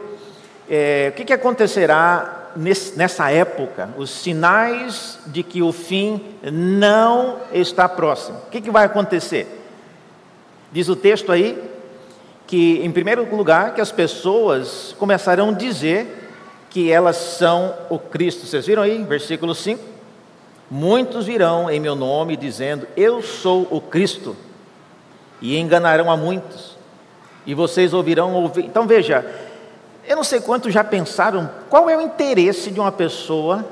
[0.70, 3.90] é, o que, que acontecerá nessa época?
[3.98, 8.38] Os sinais de que o fim não está próximo.
[8.48, 9.60] O que, que vai acontecer?
[10.72, 11.62] Diz o texto aí
[12.46, 16.30] que, em primeiro lugar, que as pessoas começarão a dizer
[16.70, 18.46] que elas são o Cristo.
[18.46, 19.84] Vocês viram aí, versículo 5?
[20.70, 24.36] Muitos virão em meu nome dizendo: Eu sou o Cristo,
[25.42, 26.78] e enganarão a muitos,
[27.46, 28.66] e vocês ouvirão ouvir.
[28.66, 29.26] Então veja,
[30.10, 33.66] eu não sei quantos já pensaram qual é o interesse de uma pessoa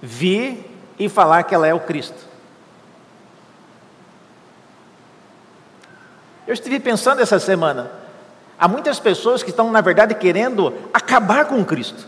[0.00, 0.64] vir
[0.98, 2.30] e falar que ela é o Cristo.
[6.46, 8.00] Eu estive pensando essa semana,
[8.60, 12.06] Há muitas pessoas que estão, na verdade, querendo acabar com Cristo,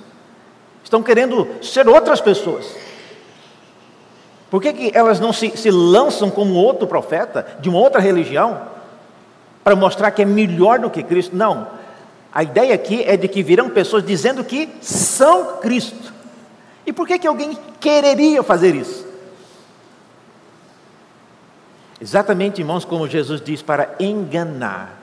[0.85, 2.77] estão querendo ser outras pessoas.
[4.51, 8.61] Por que, que elas não se, se lançam como outro profeta, de uma outra religião,
[9.65, 11.35] para mostrar que é melhor do que Cristo?
[11.35, 11.69] Não.
[12.33, 16.13] A ideia aqui é de que virão pessoas dizendo que são Cristo.
[16.87, 19.07] E por que, que alguém quereria fazer isso?
[22.01, 25.03] Exatamente, irmãos, como Jesus diz, para enganar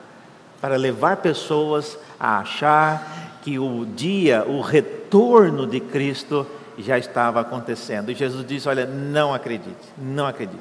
[0.62, 6.46] para levar pessoas a achar que o dia, o retorno de Cristo
[6.78, 8.12] já estava acontecendo.
[8.12, 10.60] E Jesus disse: Olha, não acredite, não acredite.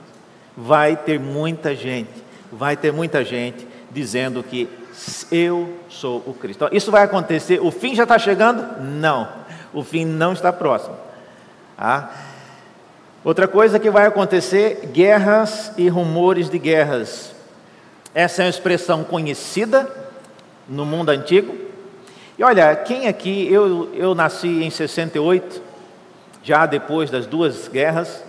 [0.57, 2.11] Vai ter muita gente,
[2.51, 4.69] vai ter muita gente dizendo que
[5.31, 6.65] eu sou o Cristo.
[6.65, 8.83] Então, isso vai acontecer, o fim já está chegando?
[8.83, 9.29] Não,
[9.73, 10.97] o fim não está próximo.
[11.77, 12.11] Ah?
[13.25, 17.33] Outra coisa que vai acontecer: guerras e rumores de guerras.
[18.15, 19.89] Essa é uma expressão conhecida
[20.69, 21.57] no mundo antigo.
[22.39, 25.61] E olha, quem aqui, eu, eu nasci em 68,
[26.43, 28.23] já depois das duas guerras,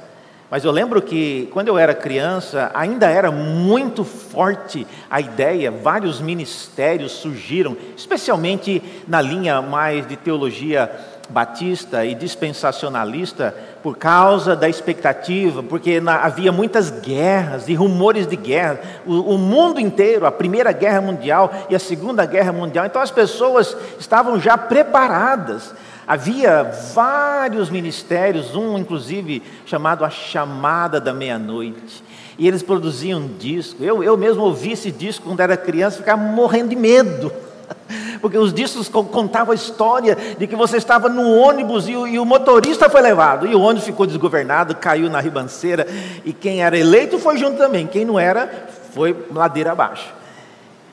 [0.49, 6.19] mas eu lembro que quando eu era criança, ainda era muito forte a ideia, vários
[6.19, 10.89] ministérios surgiram, especialmente na linha mais de teologia
[11.29, 18.35] batista e dispensacionalista por causa da expectativa, porque na, havia muitas guerras e rumores de
[18.35, 23.01] guerra, o, o, mundo inteiro, a Primeira Guerra Mundial e a Segunda Guerra Mundial, então
[23.01, 25.73] as pessoas estavam já preparadas.
[26.09, 26.63] Havia
[26.95, 32.03] vários ministérios, um inclusive chamado A Chamada da Meia-Noite,
[32.35, 33.83] e eles produziam disco.
[33.83, 37.31] Eu, eu mesmo ouvi esse disco quando era criança, ficava morrendo de medo
[38.21, 42.17] porque os discos contavam a história de que você estava no ônibus e o, e
[42.17, 45.85] o, motorista foi levado, e o ônibus ficou desgovernado, caiu na ribanceira,
[46.25, 50.11] e quem era eleito foi junto também, quem não era, foi ladeira abaixo.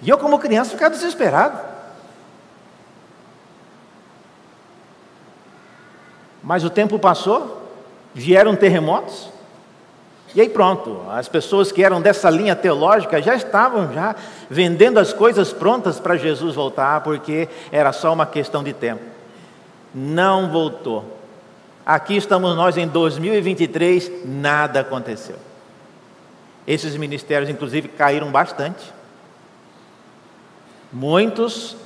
[0.02, 1.76] E eu, como criança, ficava desesperado.
[6.47, 7.61] Mas o tempo passou,
[8.15, 9.29] vieram terremotos,
[10.33, 14.15] E aí pronto, as pessoas que eram dessa linha teológica já estavam já
[14.51, 19.03] vendendo as coisas prontas para Jesus voltar, porque era só uma questão de tempo.
[19.95, 21.17] Não voltou.
[21.85, 25.37] Aqui estamos nós em 2023, nada aconteceu.
[26.67, 28.93] Esses ministérios, inclusive, caíram bastante.
[30.93, 31.77] Muitos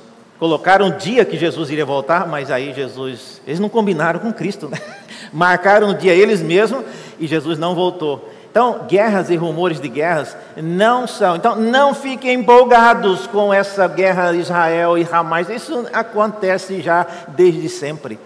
[0.41, 4.67] colocaram o dia que Jesus iria voltar, mas aí Jesus, eles não combinaram com Cristo,
[4.67, 4.79] né?
[5.31, 6.83] marcaram o dia eles mesmos
[7.19, 8.27] e Jesus não voltou.
[8.49, 11.35] Então, guerras e rumores de guerras não são.
[11.35, 15.47] Então, não fiquem empolgados com essa guerra Israel e Hamas.
[15.47, 18.19] Isso acontece já desde sempre.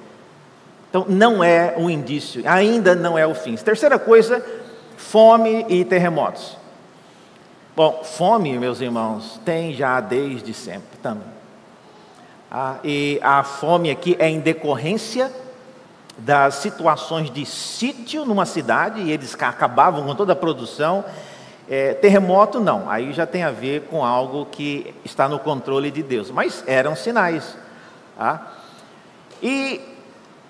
[0.89, 3.57] Então, não é um indício, ainda não é o fim.
[3.57, 4.41] Terceira coisa,
[4.95, 6.57] fome e terremotos.
[7.75, 11.34] Bom, fome, meus irmãos, tem já desde sempre também.
[12.49, 15.31] Ah, e a fome aqui é em decorrência
[16.17, 21.03] das situações de sítio numa cidade, e eles acabavam com toda a produção.
[21.67, 26.03] É, terremoto não, aí já tem a ver com algo que está no controle de
[26.03, 27.57] Deus, mas eram sinais.
[28.17, 28.53] Tá?
[29.41, 29.81] E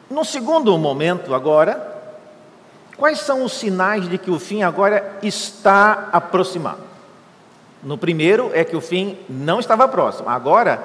[0.10, 1.95] no segundo momento, agora,
[2.97, 6.84] quais são os sinais de que o fim agora está aproximado?
[7.81, 10.84] No primeiro é que o fim não estava próximo, agora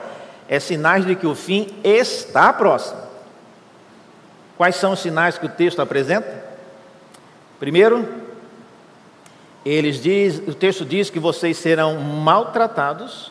[0.51, 3.01] é sinais de que o fim está próximo.
[4.57, 6.45] Quais são os sinais que o texto apresenta?
[7.61, 8.07] Primeiro,
[9.65, 13.31] eles diz, o texto diz que vocês serão maltratados.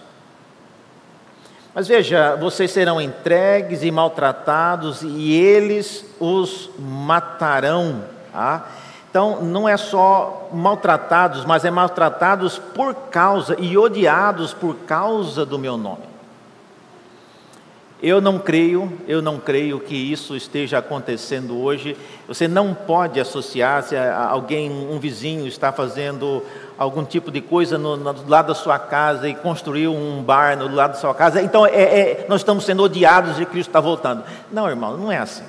[1.76, 8.06] Mas veja, vocês serão entregues e maltratados e eles os matarão.
[8.32, 8.66] Tá?
[9.10, 15.60] Então, não é só maltratados, mas é maltratados por causa e odiados por causa do
[15.60, 16.09] meu nome.
[18.02, 21.98] Eu não creio, eu não creio que isso esteja acontecendo hoje.
[22.30, 26.42] Você não pode associar se alguém, um vizinho, está fazendo
[26.78, 30.74] algum tipo de coisa no, no lado da sua casa e construiu um bar no
[30.74, 31.42] lado da sua casa.
[31.42, 34.24] Então é, é, nós estamos sendo odiados e Cristo está voltando.
[34.50, 35.44] Não, irmão, não é assim.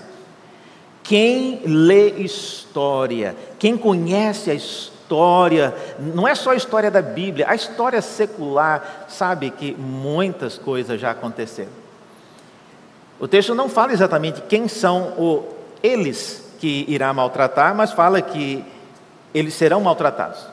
[1.05, 7.55] Quem lê história, quem conhece a história, não é só a história da Bíblia, a
[7.55, 11.80] história secular, sabe que muitas coisas já aconteceram.
[13.21, 15.45] O texto não fala exatamente quem são o
[15.83, 18.65] eles que irá maltratar, mas fala que
[19.35, 20.47] eles serão maltratados.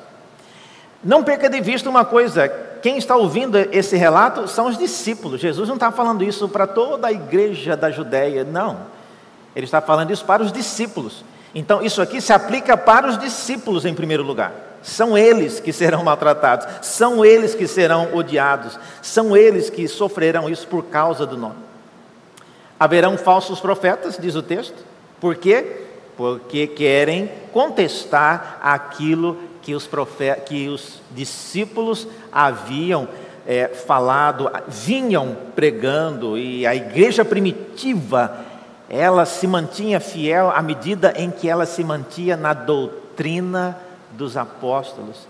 [1.02, 2.50] Não perca de vista uma coisa:
[2.82, 5.40] quem está ouvindo esse relato são os discípulos.
[5.40, 8.80] Jesus não está falando isso para toda a igreja da Judéia, não.
[9.56, 11.24] Ele está falando isso para os discípulos.
[11.56, 14.52] Então, isso aqui se aplica para os discípulos em primeiro lugar.
[14.84, 20.68] São eles que serão maltratados, são eles que serão odiados, são eles que sofrerão isso
[20.68, 21.67] por causa do nome.
[22.80, 24.86] Haverão falsos profetas, diz o texto.
[25.20, 25.86] Por quê?
[26.16, 33.08] Porque querem contestar aquilo que os, profetas, que os discípulos haviam
[33.46, 38.46] é, falado, vinham pregando, e a igreja primitiva,
[38.90, 43.78] ela se mantinha fiel à medida em que ela se mantinha na doutrina
[44.12, 45.28] dos apóstolos.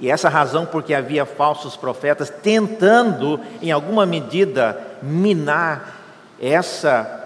[0.00, 5.99] E essa razão porque havia falsos profetas tentando, em alguma medida, minar
[6.40, 7.18] essa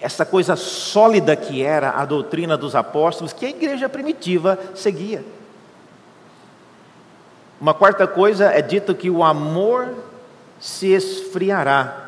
[0.00, 5.24] essa coisa sólida que era a doutrina dos apóstolos que a igreja primitiva seguia.
[7.60, 9.94] Uma quarta coisa é dito que o amor
[10.60, 12.04] se esfriará.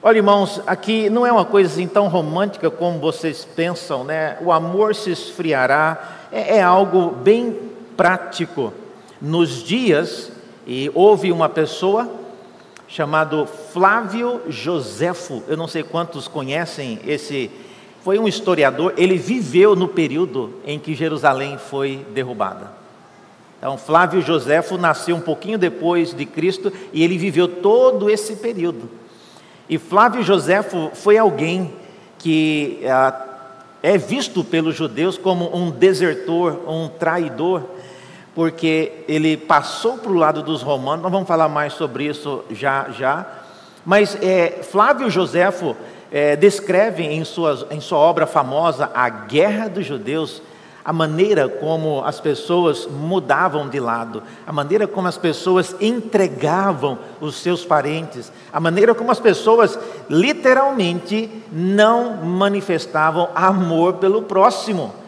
[0.00, 4.36] Olha, irmãos, aqui não é uma coisa assim tão romântica como vocês pensam, né?
[4.40, 8.72] O amor se esfriará é, é algo bem prático.
[9.20, 10.30] Nos dias,
[10.66, 12.08] e houve uma pessoa
[12.88, 15.42] chamado Flávio Joséfo.
[15.48, 17.50] Eu não sei quantos conhecem esse.
[18.02, 22.70] Foi um historiador, ele viveu no período em que Jerusalém foi derrubada.
[23.58, 28.90] Então, Flávio Joséfo nasceu um pouquinho depois de Cristo e ele viveu todo esse período.
[29.70, 31.72] E Flávio Joséfo foi alguém
[32.18, 33.24] que ah,
[33.82, 37.62] é visto pelos judeus como um desertor, um traidor
[38.34, 42.90] porque ele passou para o lado dos romanos, nós vamos falar mais sobre isso já
[42.90, 43.26] já,
[43.84, 45.76] mas é, Flávio Joséfo
[46.10, 50.42] é, descreve em, suas, em sua obra famosa A Guerra dos Judeus,
[50.84, 57.36] a maneira como as pessoas mudavam de lado, a maneira como as pessoas entregavam os
[57.36, 59.78] seus parentes, a maneira como as pessoas
[60.10, 65.03] literalmente não manifestavam amor pelo próximo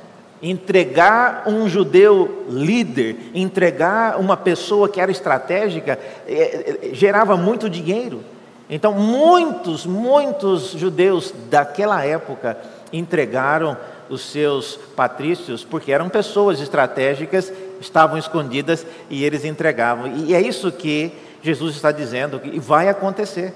[0.50, 8.22] entregar um judeu líder, entregar uma pessoa que era estratégica, é, é, gerava muito dinheiro.
[8.68, 12.56] Então, muitos, muitos judeus daquela época
[12.92, 13.76] entregaram
[14.08, 20.12] os seus patrícios, porque eram pessoas estratégicas, estavam escondidas e eles entregavam.
[20.16, 23.52] E é isso que Jesus está dizendo, e vai acontecer.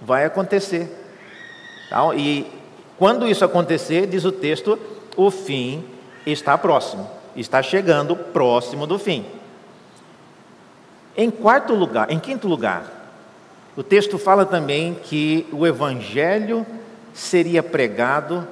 [0.00, 0.90] Vai acontecer.
[1.86, 2.46] Então, e
[2.98, 4.78] quando isso acontecer, diz o texto,
[5.16, 5.84] o fim
[6.26, 9.24] está próximo, está chegando próximo do fim.
[11.16, 13.02] Em quarto lugar, em quinto lugar,
[13.76, 16.66] o texto fala também que o evangelho
[17.12, 18.46] seria pregado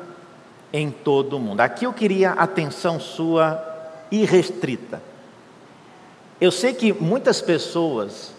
[0.72, 1.60] em todo o mundo.
[1.60, 3.62] Aqui eu queria atenção sua
[4.10, 5.02] irrestrita.
[6.40, 8.32] Eu sei que muitas pessoas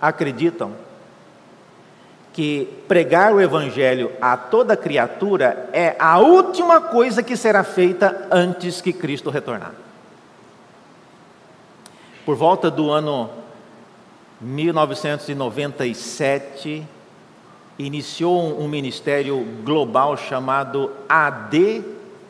[0.00, 0.72] acreditam
[2.38, 8.80] que pregar o Evangelho a toda criatura é a última coisa que será feita antes
[8.80, 9.72] que Cristo retornar.
[12.24, 13.28] Por volta do ano
[14.40, 16.86] 1997,
[17.76, 21.82] iniciou um ministério global chamado AD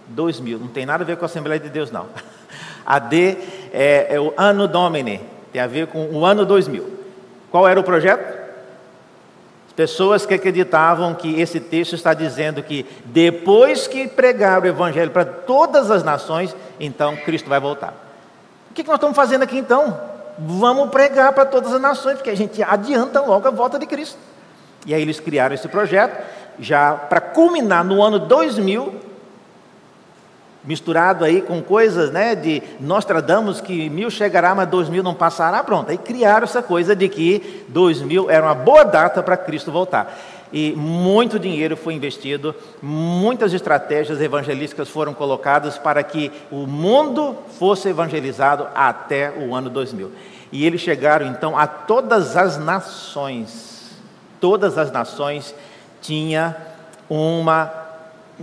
[0.07, 0.59] 2000.
[0.59, 2.07] Não tem nada a ver com a Assembleia de Deus, não.
[2.87, 3.37] AD
[3.75, 5.21] é, é o Ano Domini,
[5.53, 6.97] tem a ver com o ano 2000.
[7.51, 8.38] Qual era o projeto?
[9.79, 15.25] Pessoas que acreditavam que esse texto está dizendo que depois que pregar o Evangelho para
[15.25, 17.95] todas as nações, então Cristo vai voltar.
[18.73, 19.97] O que nós estamos fazendo aqui então?
[20.37, 24.19] Vamos pregar para todas as nações, porque a gente adianta logo a volta de Cristo.
[24.85, 26.25] E aí eles criaram esse projeto,
[26.59, 28.93] já para culminar no ano 2000,
[30.69, 35.65] misturado aí com coisas, né, de Nostradamus que mil chegará, mas dois mil não passará,
[35.65, 35.91] pronto.
[35.91, 40.15] Aí criaram essa coisa de que dois mil era uma boa data para Cristo voltar.
[40.53, 47.89] E muito dinheiro foi investido, muitas estratégias evangelísticas foram colocadas para que o mundo fosse
[47.89, 50.13] evangelizado até o ano 2000.
[50.53, 53.97] E eles chegaram então a todas as nações.
[54.39, 55.55] Todas as nações
[56.03, 56.55] tinha
[57.09, 57.88] uma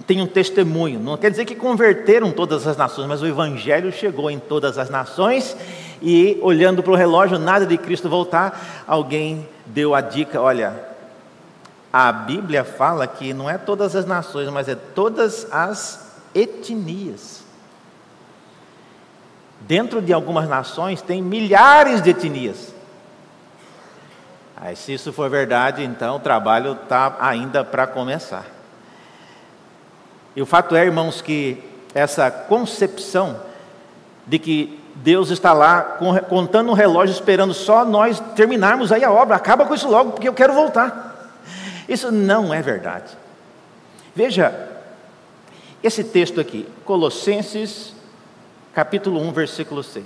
[0.04, 1.00] tem um testemunho.
[1.00, 4.90] Não quer dizer que converteram todas as nações, mas o Evangelho chegou em todas as
[4.90, 5.56] nações
[6.02, 10.74] e, olhando para o relógio, nada de Cristo voltar, alguém deu a dica: olha,
[11.92, 17.44] a Bíblia fala que não é todas as nações, mas é todas as etnias.
[19.62, 22.74] Dentro de algumas nações tem milhares de etnias.
[24.58, 28.55] Aí, se isso for verdade, então o trabalho está ainda para começar.
[30.36, 31.64] E o fato é, irmãos, que
[31.94, 33.40] essa concepção
[34.28, 35.82] de que Deus está lá
[36.30, 40.28] contando um relógio, esperando só nós terminarmos aí a obra, acaba com isso logo, porque
[40.28, 41.34] eu quero voltar.
[41.88, 43.16] Isso não é verdade.
[44.16, 44.54] Veja,
[45.84, 47.94] esse texto aqui, Colossenses,
[48.74, 50.04] capítulo 1, versículo 6.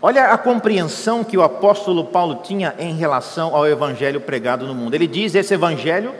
[0.00, 4.94] Olha a compreensão que o apóstolo Paulo tinha em relação ao evangelho pregado no mundo.
[4.94, 6.14] Ele diz: esse evangelho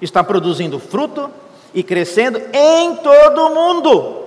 [0.00, 1.30] está produzindo fruto
[1.74, 4.20] e crescendo em todo o mundo.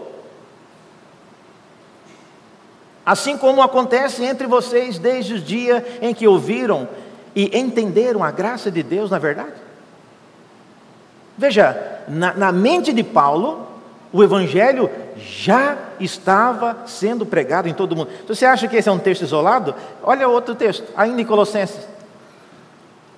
[3.06, 6.88] Assim como acontece entre vocês desde o dia em que ouviram
[7.36, 9.54] e entenderam a graça de Deus na verdade.
[11.38, 13.68] Veja, na, na mente de Paulo,
[14.12, 18.10] o Evangelho já estava sendo pregado em todo o mundo.
[18.28, 19.74] Você acha que esse é um texto isolado?
[20.04, 21.93] Olha outro texto, ainda em Colossenses.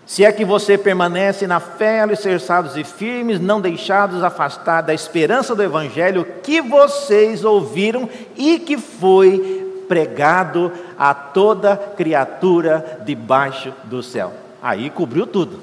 [0.06, 5.56] Se é que você permanece na fé, alicerçados e firmes, não deixados afastar da esperança
[5.56, 14.34] do Evangelho que vocês ouviram e que foi pregado a toda criatura debaixo do céu.
[14.62, 15.62] Aí cobriu tudo.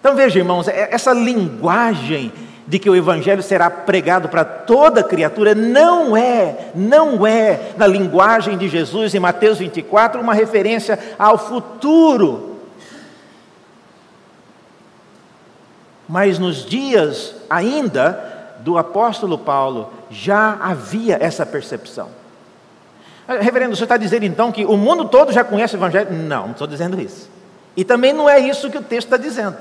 [0.00, 2.32] Então veja, irmãos, é, essa linguagem
[2.68, 8.58] de que o evangelho será pregado para toda criatura não é, não é na linguagem
[8.58, 12.58] de Jesus em Mateus 24 uma referência ao futuro.
[16.06, 22.10] Mas nos dias ainda do apóstolo Paulo já havia essa percepção.
[23.40, 26.12] Reverendo, você está dizendo então que o mundo todo já conhece o evangelho?
[26.12, 27.30] Não, não estou dizendo isso.
[27.74, 29.56] E também não é isso que o texto está dizendo.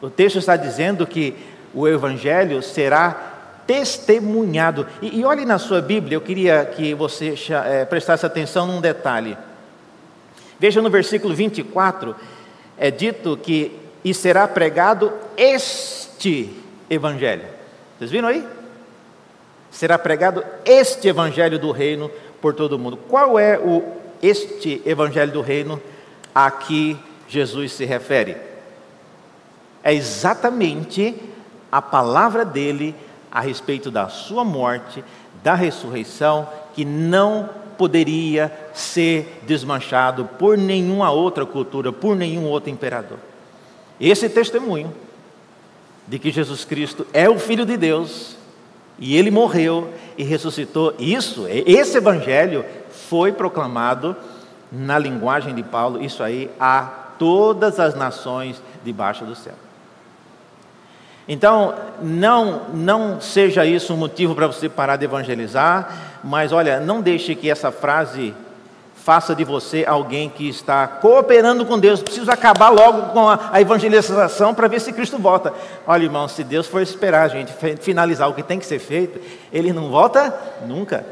[0.00, 1.34] O texto está dizendo que
[1.74, 3.34] o Evangelho será
[3.66, 4.86] testemunhado.
[5.02, 7.34] E, e olhe na sua Bíblia, eu queria que você
[7.66, 9.36] é, prestasse atenção num detalhe.
[10.58, 12.16] Veja no versículo 24,
[12.76, 16.50] é dito que e será pregado este
[16.88, 17.44] Evangelho.
[17.98, 18.44] Vocês viram aí?
[19.70, 22.96] Será pregado este Evangelho do Reino por todo o mundo.
[22.96, 23.82] Qual é o
[24.22, 25.80] este Evangelho do Reino
[26.34, 26.96] a que
[27.28, 28.47] Jesus se refere?
[29.88, 31.14] É exatamente
[31.72, 32.94] a palavra dele
[33.32, 35.02] a respeito da sua morte,
[35.42, 43.16] da ressurreição, que não poderia ser desmanchado por nenhuma outra cultura, por nenhum outro imperador.
[43.98, 44.92] Esse testemunho
[46.06, 48.36] de que Jesus Cristo é o Filho de Deus
[48.98, 50.94] e ele morreu e ressuscitou.
[50.98, 54.14] Isso, esse evangelho foi proclamado
[54.70, 56.82] na linguagem de Paulo, isso aí a
[57.18, 59.54] todas as nações debaixo do céu.
[61.28, 67.02] Então, não, não seja isso um motivo para você parar de evangelizar, mas olha, não
[67.02, 68.34] deixe que essa frase
[69.04, 72.02] faça de você alguém que está cooperando com Deus.
[72.02, 75.52] Preciso acabar logo com a, evangelização para ver se Cristo volta.
[75.86, 79.20] Olha, irmão, se Deus for esperar a gente finalizar o que tem que ser feito,
[79.52, 80.34] Ele não volta
[80.66, 81.04] nunca.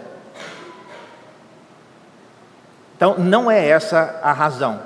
[2.97, 4.81] Então, não é essa a razão.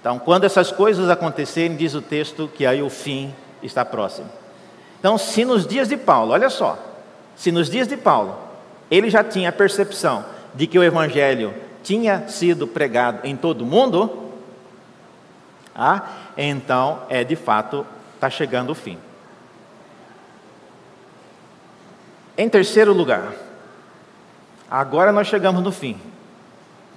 [0.00, 3.32] Então, quando essas coisas acontecerem, diz o texto que aí o fim
[3.62, 4.28] está próximo.
[4.98, 6.78] Então, se nos dias de Paulo, olha só,
[7.36, 8.38] se nos dias de Paulo,
[8.90, 13.66] ele já tinha a percepção de que o evangelho tinha sido pregado em todo o
[13.66, 14.30] mundo,
[15.74, 16.02] ah,
[16.36, 18.98] então é de fato está chegando o fim.
[22.36, 23.32] Em terceiro lugar,
[24.70, 26.00] agora nós chegamos no fim.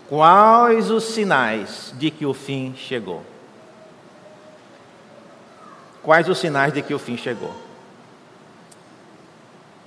[0.08, 3.24] Quais os sinais de que o fim chegou?
[6.06, 7.52] Quais os sinais de que o fim chegou?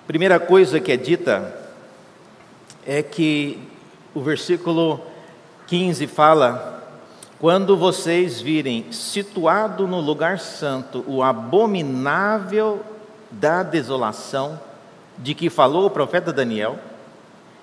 [0.04, 1.54] Primeira coisa que é dita
[2.84, 3.56] é que
[4.12, 5.00] o versículo
[5.68, 6.82] 15 fala:
[7.38, 12.82] Quando vocês virem situado no lugar santo o abominável
[13.30, 14.58] da desolação,
[15.18, 16.80] de que falou o profeta Daniel,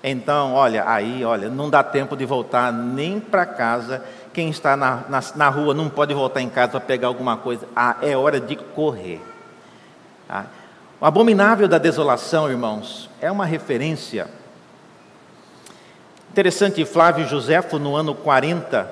[0.02, 4.02] então, olha, aí, olha, não dá tempo de voltar nem para casa.
[4.36, 7.66] Quem está na, na, na, rua não pode voltar em casa para pegar alguma coisa.
[7.74, 9.18] Ah, é hora de correr.
[10.28, 10.44] Ah,
[11.00, 14.28] o abominável da desolação, irmãos, é uma referência.
[16.30, 18.86] Interessante, Flávio Josefo, no ano 40,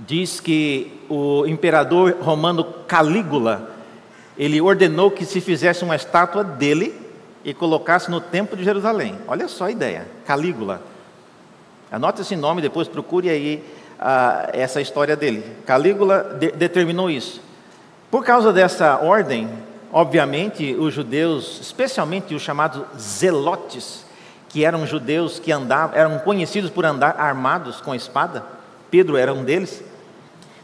[0.00, 3.70] diz que o imperador romano Calígula,
[4.36, 7.00] ele ordenou que se fizesse uma estátua dele
[7.44, 9.16] e colocasse no templo de Jerusalém.
[9.28, 10.95] Olha só a ideia, Calígula.
[11.90, 13.62] Anote esse nome, depois procure aí
[13.98, 15.44] ah, essa história dele.
[15.64, 17.40] Calígula de, determinou isso.
[18.10, 19.48] Por causa dessa ordem,
[19.92, 24.04] obviamente, os judeus, especialmente os chamados zelotes,
[24.48, 28.44] que eram judeus que andavam, eram conhecidos por andar armados com espada.
[28.90, 29.82] Pedro era um deles.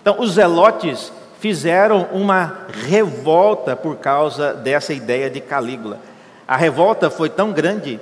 [0.00, 5.98] Então, os zelotes fizeram uma revolta por causa dessa ideia de Calígula.
[6.46, 8.00] A revolta foi tão grande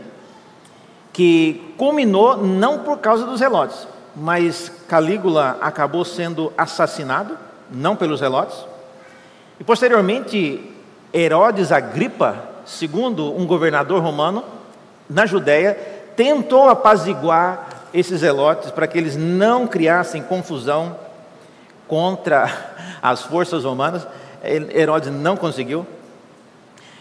[1.12, 7.36] que culminou não por causa dos relotes, mas Calígula acabou sendo assassinado,
[7.70, 8.56] não pelos relotes.
[9.58, 10.70] E posteriormente,
[11.12, 14.44] Herodes Agripa, segundo um governador romano
[15.08, 15.74] na Judéia,
[16.16, 20.96] tentou apaziguar esses zelotes para que eles não criassem confusão
[21.88, 22.50] contra
[23.02, 24.06] as forças romanas.
[24.42, 25.86] Herodes não conseguiu.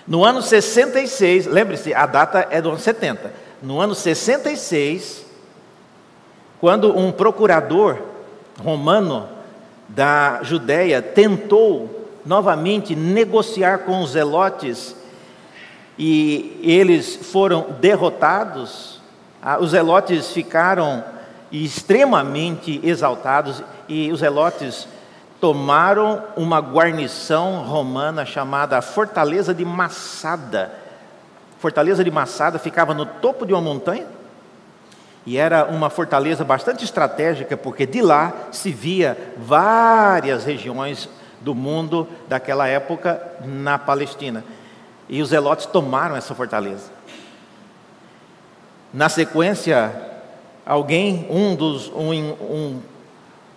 [0.08, 3.32] No ano 66, lembre-se, a data é do ano 70.
[3.62, 5.26] No ano 66,
[6.62, 8.00] quando um procurador
[8.64, 9.28] romano
[9.88, 14.96] da Judéia tentou novamente negociar com os zelotes
[15.98, 19.02] e eles foram derrotados,
[19.60, 21.04] os zelotes ficaram
[21.52, 24.88] extremamente exaltados e os zelotes
[25.42, 30.72] tomaram uma guarnição romana chamada Fortaleza de Massada.
[31.60, 34.08] Fortaleza de Massada ficava no topo de uma montanha
[35.26, 41.10] e era uma fortaleza bastante estratégica, porque de lá se via várias regiões
[41.42, 44.44] do mundo daquela época na Palestina.
[45.08, 46.92] E os zelotes tomaram essa fortaleza.
[48.94, 49.94] Na sequência,
[50.66, 52.82] alguém, um dos um, um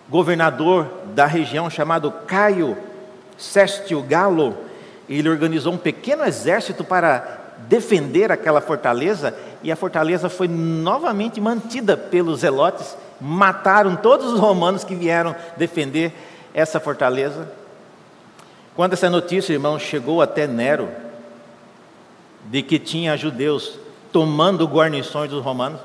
[0.08, 2.76] governador da região chamado Caio
[3.38, 4.56] Sestio Galo,
[5.08, 11.96] ele organizou um pequeno exército para defender aquela fortaleza e a fortaleza foi novamente mantida
[11.96, 16.12] pelos zelotes, mataram todos os romanos que vieram defender
[16.52, 17.48] essa fortaleza.
[18.74, 20.88] Quando essa notícia, irmão, chegou até Nero,
[22.44, 23.78] de que tinha judeus
[24.12, 25.80] tomando guarnições dos romanos,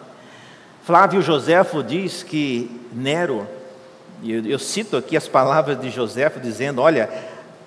[0.84, 3.48] Flávio Joséfo diz que Nero
[4.24, 7.10] eu, eu cito aqui as palavras de José dizendo: Olha,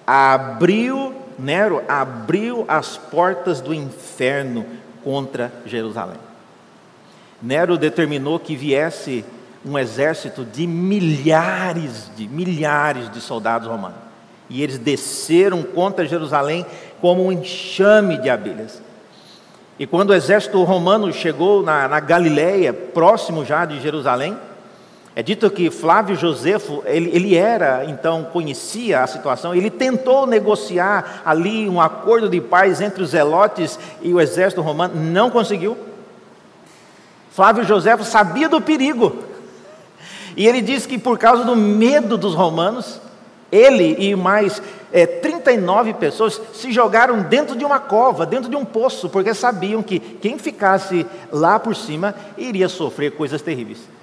[0.06, 4.66] abriu, Nero abriu as portas do inferno
[5.02, 6.18] contra Jerusalém.
[7.42, 9.24] Nero determinou que viesse
[9.64, 13.98] um exército de milhares de milhares de soldados romanos.
[14.48, 16.66] E eles desceram contra Jerusalém
[17.00, 18.82] como um enxame de abelhas.
[19.78, 24.36] E quando o exército romano chegou na, na Galiléia, próximo já de Jerusalém,
[25.20, 31.20] É dito que Flávio Josefo, ele, ele, era, então, conhecia a situação, ele tentou negociar
[31.26, 35.76] ali um acordo de paz entre os zelotes e o exército romano, não conseguiu.
[37.32, 39.14] Flávio Josefo sabia do perigo,
[40.34, 42.98] e ele diz que por causa do medo dos romanos,
[43.52, 48.64] ele e mais é, 39 pessoas se jogaram dentro de uma cova, dentro de um
[48.64, 53.99] poço, porque sabiam que quem ficasse lá por cima iria sofrer coisas terríveis.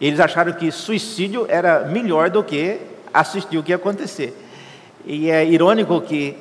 [0.00, 2.80] Eles acharam que suicídio era melhor do que
[3.12, 4.36] assistir o que ia acontecer.
[5.04, 6.36] E é irônico que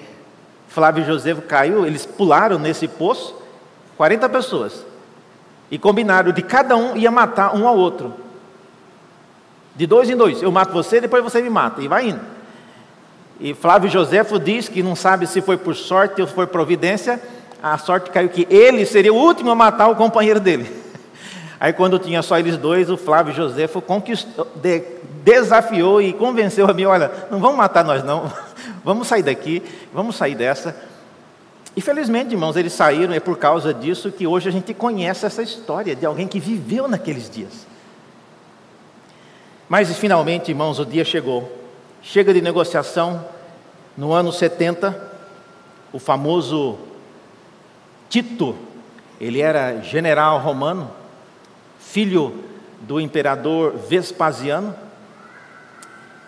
[0.67, 3.35] Flávio José caiu, eles pularam nesse poço,
[3.95, 4.85] 40 pessoas,
[5.71, 8.13] e combinaram de cada um ia matar um ao outro.
[9.75, 12.21] De dois em dois, eu mato você, depois você me mata, e vai indo.
[13.39, 17.21] E Flávio Josefo diz que não sabe se foi por sorte ou foi providência,
[17.61, 20.86] a sorte caiu que ele seria o último a matar o companheiro dele.
[21.59, 24.83] Aí, quando tinha só eles dois, o Flávio Josefo conquistou, de,
[25.23, 28.31] desafiou e convenceu a mim: olha, não vamos matar nós, não,
[28.83, 30.75] vamos sair daqui, vamos sair dessa.
[31.75, 35.43] E felizmente, irmãos, eles saíram, é por causa disso que hoje a gente conhece essa
[35.43, 37.67] história de alguém que viveu naqueles dias.
[39.69, 41.51] Mas finalmente, irmãos, o dia chegou.
[42.01, 43.23] Chega de negociação.
[43.95, 44.95] No ano 70,
[45.91, 46.77] o famoso
[48.09, 48.55] Tito,
[49.19, 50.89] ele era general romano,
[51.91, 52.43] filho
[52.81, 54.75] do imperador Vespasiano.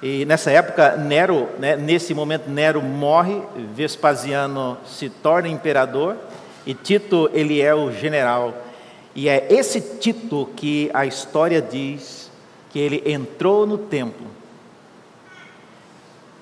[0.01, 3.41] E nessa época, Nero, né, nesse momento, Nero morre,
[3.75, 6.15] Vespasiano se torna imperador
[6.65, 8.53] e Tito, ele é o general.
[9.13, 12.31] E é esse Tito que a história diz
[12.71, 14.38] que ele entrou no templo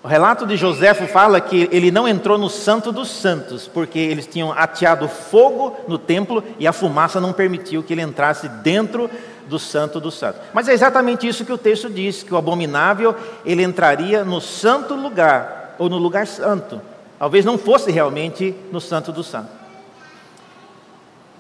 [0.07, 4.25] o relato de Joséfo fala que ele não entrou no Santo dos Santos, porque eles
[4.25, 9.09] tinham ateado fogo no templo e a fumaça não permitiu que ele entrasse dentro
[9.49, 10.39] do Santo dos Santos.
[10.53, 14.95] Mas é exatamente isso que o texto diz, que o abominável ele entraria no santo
[14.95, 16.81] lugar, ou no lugar santo.
[17.19, 19.51] Talvez não fosse realmente no Santo dos Santos.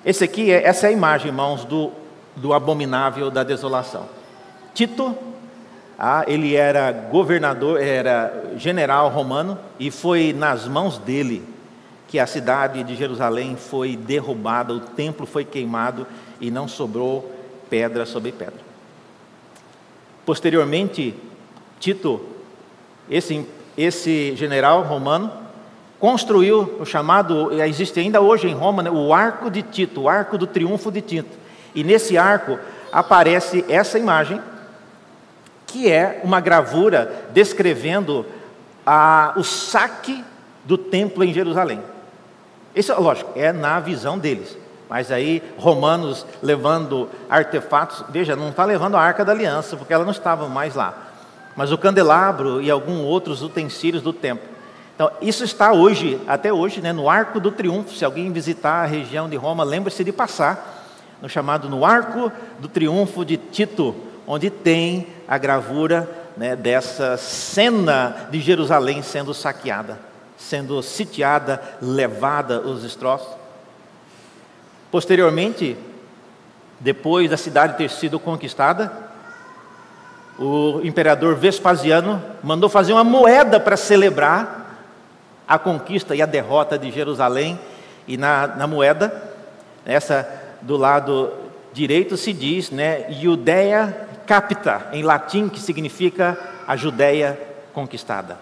[0.03, 1.89] Esse aqui, é, essa é a imagem, irmãos, do,
[2.35, 4.09] do abominável da desolação.
[4.73, 5.17] Tito
[5.97, 11.43] ah, ele era governador, era general romano, e foi nas mãos dele
[12.07, 16.05] que a cidade de Jerusalém foi derrubada, o templo foi queimado
[16.39, 17.31] e não sobrou
[17.69, 18.59] pedra sobre pedra.
[20.25, 21.15] Posteriormente,
[21.79, 22.21] Tito,
[23.09, 23.45] esse,
[23.77, 25.31] esse general romano,
[25.99, 30.37] construiu o chamado, existe ainda hoje em Roma, né, o Arco de Tito, o Arco
[30.37, 31.37] do Triunfo de Tito.
[31.73, 32.59] E nesse arco
[32.91, 34.39] aparece essa imagem
[35.67, 38.25] que é uma gravura descrevendo
[38.85, 40.23] a, o saque
[40.63, 41.81] do templo em Jerusalém.
[42.73, 44.57] Isso, lógico, é na visão deles.
[44.89, 50.05] Mas aí, romanos levando artefatos, veja, não está levando a arca da aliança, porque ela
[50.05, 50.93] não estava mais lá.
[51.55, 54.47] Mas o candelabro e alguns outros utensílios do templo.
[54.95, 57.93] Então, isso está hoje, até hoje, né, no Arco do Triunfo.
[57.93, 60.85] Se alguém visitar a região de Roma, lembre-se de passar
[61.21, 63.95] no chamado no Arco do Triunfo de Tito,
[64.27, 69.97] onde tem a gravura né, dessa cena de Jerusalém sendo saqueada,
[70.37, 73.33] sendo sitiada, levada os destroços.
[74.91, 75.77] Posteriormente,
[76.79, 78.91] depois da cidade ter sido conquistada,
[80.37, 84.85] o imperador Vespasiano mandou fazer uma moeda para celebrar
[85.47, 87.57] a conquista e a derrota de Jerusalém.
[88.07, 89.31] E na, na moeda,
[89.85, 90.29] essa
[90.61, 91.33] do lado
[91.73, 97.39] direito se diz, né, Judéia capta, em latim, que significa a Judéia
[97.73, 98.37] conquistada.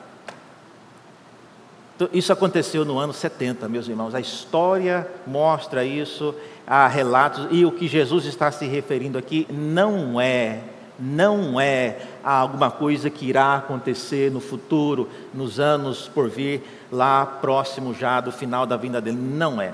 [1.95, 4.13] Então, isso aconteceu no ano 70, meus irmãos.
[4.13, 6.36] A história mostra isso,
[6.67, 10.59] há relatos, e o que Jesus está se referindo aqui não é,
[10.99, 17.93] não é alguma coisa que irá acontecer no futuro, nos anos por vir, lá próximo
[17.93, 19.17] já do final da vinda dele.
[19.17, 19.73] Não é.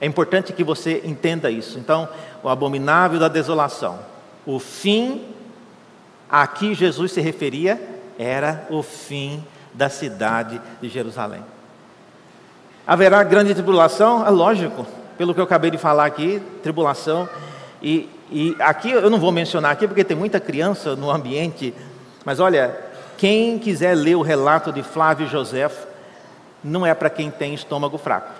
[0.00, 1.78] É importante que você entenda isso.
[1.78, 2.08] Então,
[2.42, 3.98] o abominável da desolação,
[4.46, 5.24] o fim
[6.28, 7.80] a que Jesus se referia
[8.18, 11.42] era o fim da cidade de Jerusalém.
[12.86, 14.26] Haverá grande tribulação?
[14.26, 14.86] É lógico,
[15.16, 17.28] pelo que eu acabei de falar aqui, tribulação.
[17.82, 21.74] E, e aqui eu não vou mencionar aqui porque tem muita criança no ambiente,
[22.24, 22.76] mas olha,
[23.16, 25.70] quem quiser ler o relato de Flávio José,
[26.62, 28.32] não é para quem tem estômago fraco.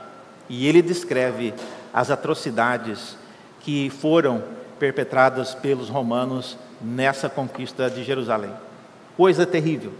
[0.48, 1.54] E ele descreve
[1.92, 3.16] as atrocidades
[3.60, 4.42] que foram
[4.82, 8.50] perpetradas pelos romanos nessa conquista de Jerusalém.
[9.16, 9.92] Coisa terrível.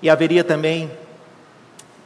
[0.00, 0.88] E haveria também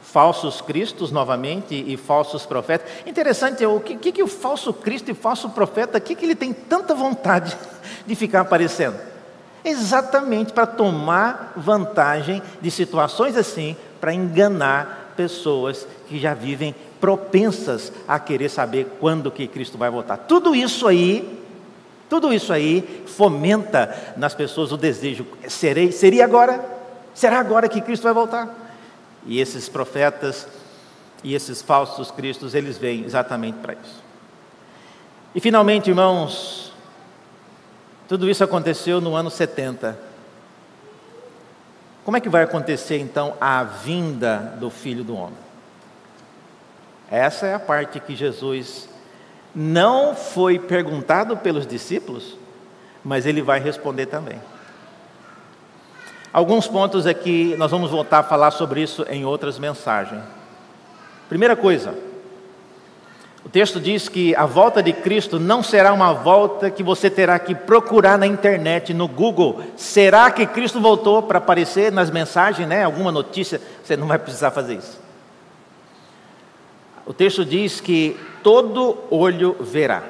[0.01, 2.89] falsos cristos novamente e falsos profetas.
[3.05, 6.51] Interessante, o que, que, que o falso Cristo e falso profeta, que, que ele tem
[6.51, 7.55] tanta vontade
[8.07, 8.99] de ficar aparecendo?
[9.63, 18.17] Exatamente para tomar vantagem de situações assim, para enganar pessoas que já vivem propensas a
[18.17, 20.17] querer saber quando que Cristo vai voltar.
[20.17, 21.44] Tudo isso aí,
[22.21, 26.63] tudo isso aí fomenta nas pessoas o desejo, serei, seria agora?
[27.13, 28.47] Será agora que Cristo vai voltar?
[29.25, 30.47] E esses profetas
[31.21, 34.01] e esses falsos cristos, eles vêm exatamente para isso.
[35.33, 36.71] E finalmente, irmãos,
[38.07, 39.99] tudo isso aconteceu no ano 70.
[42.05, 45.37] Como é que vai acontecer então a vinda do Filho do Homem?
[47.11, 48.87] Essa é a parte que Jesus
[49.55, 52.37] não foi perguntado pelos discípulos,
[53.03, 54.41] mas ele vai responder também.
[56.33, 60.21] Alguns pontos aqui, nós vamos voltar a falar sobre isso em outras mensagens.
[61.29, 61.95] Primeira coisa,
[63.45, 67.39] o texto diz que a volta de Cristo não será uma volta que você terá
[67.39, 69.61] que procurar na internet, no Google.
[69.77, 72.83] Será que Cristo voltou para aparecer nas mensagens, né?
[72.83, 73.61] Alguma notícia?
[73.81, 75.04] Você não vai precisar fazer isso.
[77.05, 80.03] O texto diz que todo olho verá.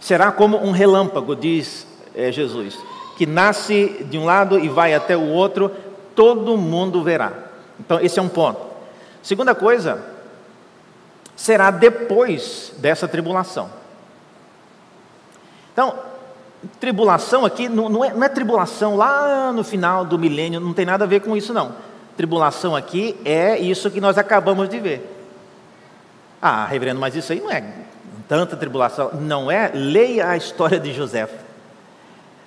[0.00, 2.78] Será como um relâmpago, diz é, Jesus
[3.16, 5.72] que nasce de um lado e vai até o outro,
[6.14, 7.32] todo mundo verá.
[7.80, 8.60] Então, esse é um ponto.
[9.22, 10.04] Segunda coisa,
[11.34, 13.70] será depois dessa tribulação.
[15.72, 15.94] Então,
[16.78, 21.04] tribulação aqui não, é, não é tribulação lá no final do milênio, não tem nada
[21.04, 21.74] a ver com isso, não.
[22.16, 25.15] Tribulação aqui é isso que nós acabamos de ver.
[26.48, 27.60] Ah, reverendo, mas isso aí não é
[28.28, 29.10] tanta tribulação.
[29.14, 29.72] Não é?
[29.74, 31.28] Leia a história de José.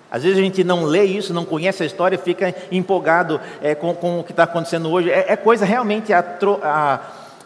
[0.10, 3.94] Às vezes a gente não lê isso, não conhece a história, fica empolgado é, com,
[3.94, 5.12] com, o que está acontecendo hoje.
[5.12, 7.02] É, é coisa realmente atro, a,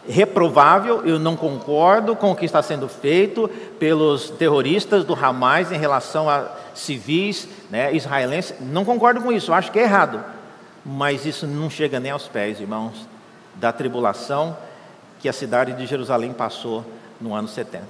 [0.08, 3.50] reprovável, eu não concordo com o que está sendo feito
[3.80, 8.54] pelos terroristas do Hamas em relação a civis né, israelenses.
[8.60, 10.22] Não concordo com isso, acho que é errado.
[10.86, 13.08] Mas isso não chega nem aos pés, irmãos,
[13.56, 14.56] da tribulação
[15.24, 16.84] que a cidade de Jerusalém passou
[17.18, 17.82] no ano 70.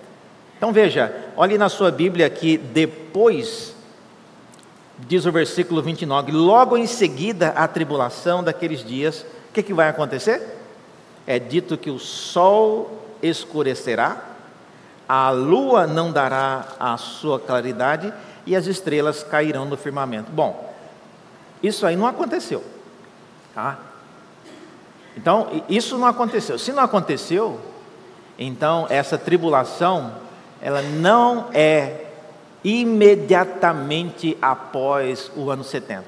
[0.57, 3.75] Então veja, olhe na sua Bíblia que depois
[5.01, 9.89] diz o versículo 29, logo em seguida à tribulação daqueles dias, o que, que vai
[9.89, 10.61] acontecer?
[11.27, 14.17] É dito que o sol escurecerá,
[15.09, 18.15] a lua não dará a sua claridade
[18.47, 20.31] e as estrelas cairão no firmamento.
[20.31, 20.73] Bom,
[21.61, 22.63] isso aí não aconteceu,
[23.53, 23.77] tá?
[25.17, 26.59] Então, isso não aconteceu.
[26.59, 27.61] Se não aconteceu,
[28.39, 30.13] então essa tribulação,
[30.61, 32.07] ela não é
[32.65, 36.05] imediatamente após o ano 70.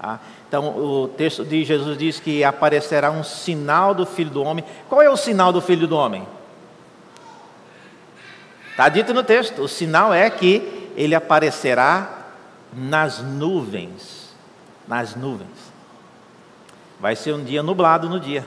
[0.00, 0.20] Tá?
[0.48, 4.64] Então, o texto de Jesus diz que aparecerá um sinal do Filho do Homem.
[4.88, 6.26] Qual é o sinal do Filho do Homem?
[8.70, 12.26] Está dito no texto: o sinal é que ele aparecerá
[12.72, 14.32] nas nuvens.
[14.86, 15.67] Nas nuvens.
[17.00, 18.46] Vai ser um dia nublado no dia,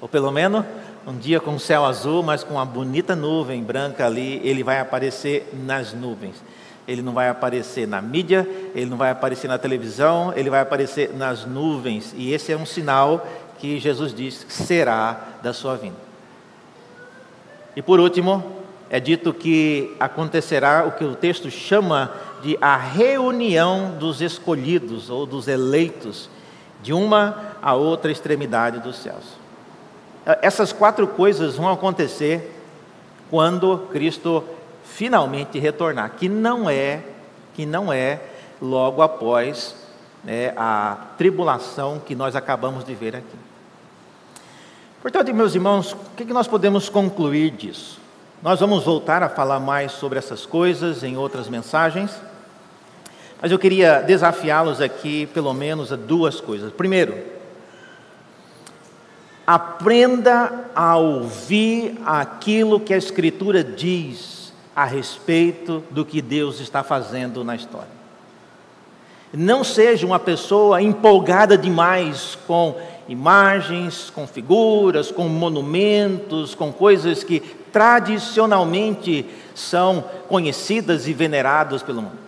[0.00, 0.64] ou pelo menos
[1.06, 5.48] um dia com céu azul, mas com uma bonita nuvem branca ali, ele vai aparecer
[5.52, 6.42] nas nuvens.
[6.86, 11.14] Ele não vai aparecer na mídia, ele não vai aparecer na televisão, ele vai aparecer
[11.14, 12.12] nas nuvens.
[12.16, 13.26] E esse é um sinal
[13.58, 15.96] que Jesus diz que será da sua vinda.
[17.76, 23.96] E por último, é dito que acontecerá o que o texto chama de a reunião
[23.98, 26.30] dos escolhidos ou dos eleitos
[26.86, 29.24] de uma a outra extremidade dos céus.
[30.24, 32.54] Essas quatro coisas vão acontecer
[33.28, 34.44] quando Cristo
[34.84, 37.02] finalmente retornar, que não é,
[37.54, 38.20] que não é
[38.62, 39.74] logo após
[40.22, 43.36] né, a tribulação que nós acabamos de ver aqui.
[45.02, 47.98] Portanto, meus irmãos, o que nós podemos concluir disso?
[48.40, 52.16] Nós vamos voltar a falar mais sobre essas coisas em outras mensagens,
[53.40, 56.72] mas eu queria desafiá-los aqui, pelo menos, a duas coisas.
[56.72, 57.36] Primeiro,
[59.46, 67.44] Aprenda a ouvir aquilo que a Escritura diz a respeito do que Deus está fazendo
[67.44, 67.96] na história.
[69.32, 72.74] Não seja uma pessoa empolgada demais com
[73.08, 82.25] imagens, com figuras, com monumentos, com coisas que tradicionalmente são conhecidas e veneradas pelo mundo.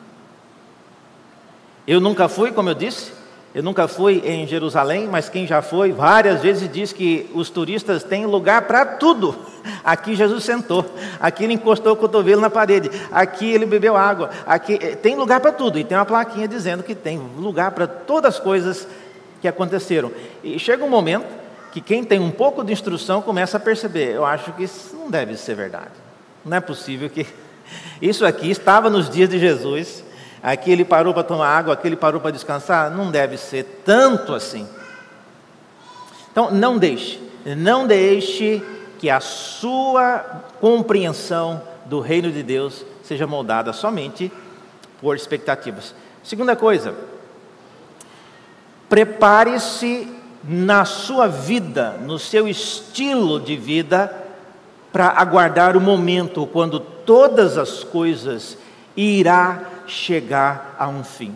[1.88, 3.12] Eu nunca fui, como eu disse,
[3.54, 8.04] eu nunca fui em Jerusalém, mas quem já foi várias vezes diz que os turistas
[8.04, 9.34] têm lugar para tudo.
[9.82, 10.84] Aqui Jesus sentou,
[11.18, 15.40] aqui ele encostou o cotovelo na parede, aqui ele bebeu água, aqui eh, tem lugar
[15.40, 15.78] para tudo.
[15.78, 18.86] E tem uma plaquinha dizendo que tem lugar para todas as coisas
[19.40, 20.10] que aconteceram.
[20.42, 21.26] E chega um momento
[21.72, 25.10] que quem tem um pouco de instrução começa a perceber: eu acho que isso não
[25.10, 25.92] deve ser verdade.
[26.44, 27.26] Não é possível que
[28.00, 30.02] isso aqui estava nos dias de Jesus,
[30.42, 34.34] aqui ele parou para tomar água, aqui ele parou para descansar, não deve ser tanto
[34.34, 34.66] assim.
[36.30, 37.20] Então, não deixe,
[37.56, 38.62] não deixe
[38.98, 44.30] que a sua compreensão do reino de Deus seja moldada somente
[45.00, 45.94] por expectativas.
[46.22, 46.94] Segunda coisa,
[48.88, 50.12] prepare-se
[50.44, 54.14] na sua vida, no seu estilo de vida,
[54.92, 58.56] para aguardar o momento quando todas as coisas
[58.96, 61.34] irá chegar a um fim.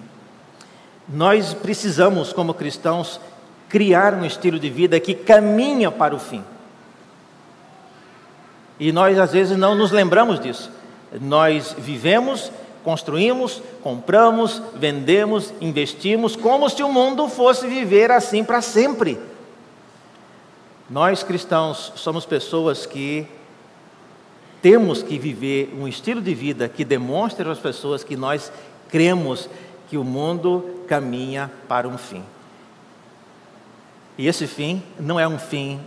[1.09, 3.20] Nós precisamos, como cristãos,
[3.68, 6.44] criar um estilo de vida que caminha para o fim.
[8.78, 10.70] E nós às vezes não nos lembramos disso.
[11.20, 12.50] Nós vivemos,
[12.84, 19.18] construímos, compramos, vendemos, investimos, como se o mundo fosse viver assim para sempre.
[20.90, 23.26] Nós cristãos somos pessoas que
[24.63, 28.53] temos que viver um estilo de vida que demonstre às pessoas que nós
[28.89, 29.51] cremos
[29.89, 32.23] que o mundo caminha para um fim.
[34.17, 35.81] E esse fim não é um fim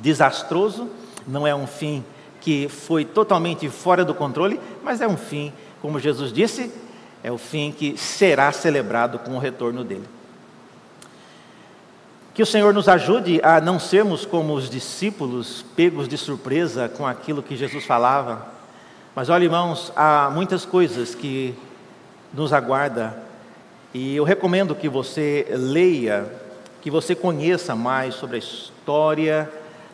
[0.00, 0.88] desastroso,
[1.26, 2.02] não é um fim
[2.40, 5.52] que foi totalmente fora do controle, mas é um fim,
[5.82, 6.72] como Jesus disse,
[7.22, 10.13] é o fim que será celebrado com o retorno dele.
[12.34, 17.06] Que o Senhor nos ajude a não sermos como os discípulos pegos de surpresa com
[17.06, 18.48] aquilo que Jesus falava.
[19.14, 21.54] Mas olha, irmãos, há muitas coisas que
[22.32, 23.16] nos aguarda.
[23.94, 26.28] E eu recomendo que você leia
[26.82, 29.48] que você conheça mais sobre a história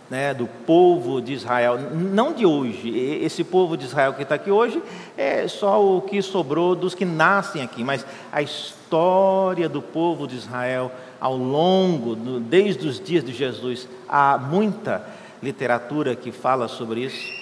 [0.09, 2.89] né, do povo de Israel, não de hoje,
[3.23, 4.83] esse povo de Israel que está aqui hoje
[5.17, 10.35] é só o que sobrou dos que nascem aqui, mas a história do povo de
[10.35, 15.05] Israel ao longo, desde os dias de Jesus, há muita
[15.43, 17.41] literatura que fala sobre isso,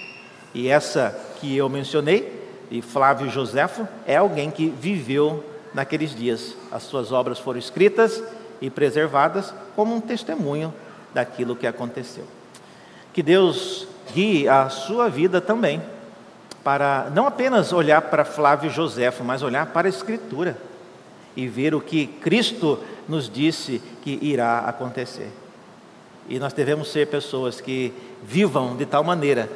[0.52, 2.36] e essa que eu mencionei,
[2.70, 8.22] e Flávio Joséfo, é alguém que viveu naqueles dias, as suas obras foram escritas
[8.60, 10.74] e preservadas como um testemunho
[11.14, 12.24] daquilo que aconteceu.
[13.12, 15.80] Que Deus guie a sua vida também,
[16.64, 20.58] para não apenas olhar para Flávio Joséfo, mas olhar para a Escritura
[21.36, 22.78] e ver o que Cristo
[23.08, 25.30] nos disse que irá acontecer.
[26.28, 27.92] E nós devemos ser pessoas que
[28.22, 29.48] vivam de tal maneira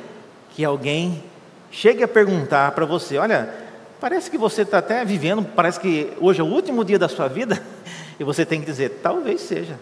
[0.55, 1.22] que alguém
[1.70, 3.53] chegue a perguntar para você: olha,
[4.00, 7.28] parece que você está até vivendo, parece que hoje é o último dia da sua
[7.28, 7.62] vida.
[8.20, 9.80] E você tem que dizer: talvez seja,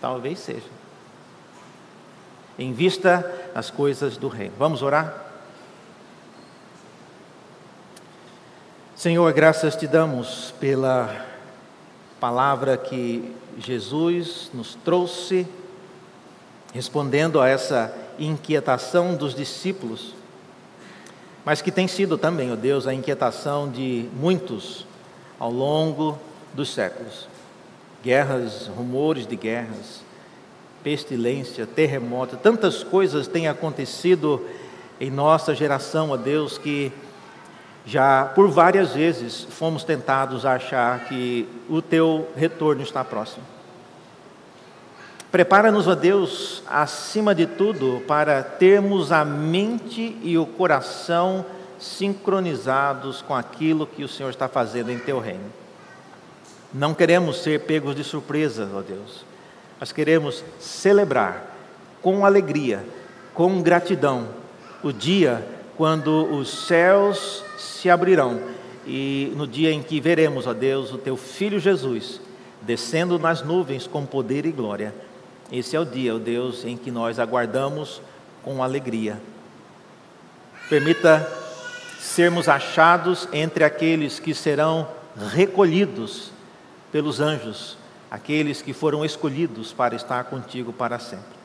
[0.00, 0.66] talvez seja.
[2.58, 4.52] Em vista as coisas do reino.
[4.58, 5.26] Vamos orar?
[8.96, 11.24] Senhor, graças te damos pela
[12.20, 15.46] palavra que Jesus nos trouxe,
[16.72, 20.14] respondendo a essa inquietação dos discípulos,
[21.44, 24.86] mas que tem sido também, ó Deus, a inquietação de muitos
[25.38, 26.18] ao longo
[26.52, 27.28] dos séculos.
[28.02, 30.02] Guerras, rumores de guerras,
[30.82, 34.44] pestilência, terremoto, tantas coisas têm acontecido
[35.00, 36.92] em nossa geração, ó Deus, que
[37.88, 43.42] já por várias vezes fomos tentados a achar que o teu retorno está próximo.
[45.32, 51.46] Prepara-nos, ó Deus, acima de tudo, para termos a mente e o coração
[51.78, 55.50] sincronizados com aquilo que o Senhor está fazendo em teu reino.
[56.72, 59.24] Não queremos ser pegos de surpresa, ó Deus,
[59.80, 61.56] mas queremos celebrar
[62.02, 62.84] com alegria,
[63.32, 64.28] com gratidão,
[64.82, 68.40] o dia quando os céus se abrirão
[68.86, 72.20] e no dia em que veremos, ó Deus, o teu filho Jesus
[72.62, 74.94] descendo nas nuvens com poder e glória.
[75.52, 78.00] Esse é o dia, ó Deus, em que nós aguardamos
[78.42, 79.20] com alegria.
[80.68, 81.26] Permita
[81.98, 84.88] sermos achados entre aqueles que serão
[85.32, 86.30] recolhidos
[86.92, 87.76] pelos anjos,
[88.10, 91.36] aqueles que foram escolhidos para estar contigo para sempre.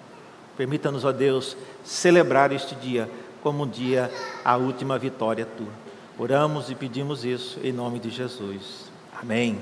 [0.56, 3.10] Permita-nos, ó Deus, celebrar este dia
[3.42, 4.10] como um dia
[4.46, 5.83] a última vitória tua.
[6.18, 8.92] Oramos e pedimos isso em nome de Jesus.
[9.20, 9.58] Amém.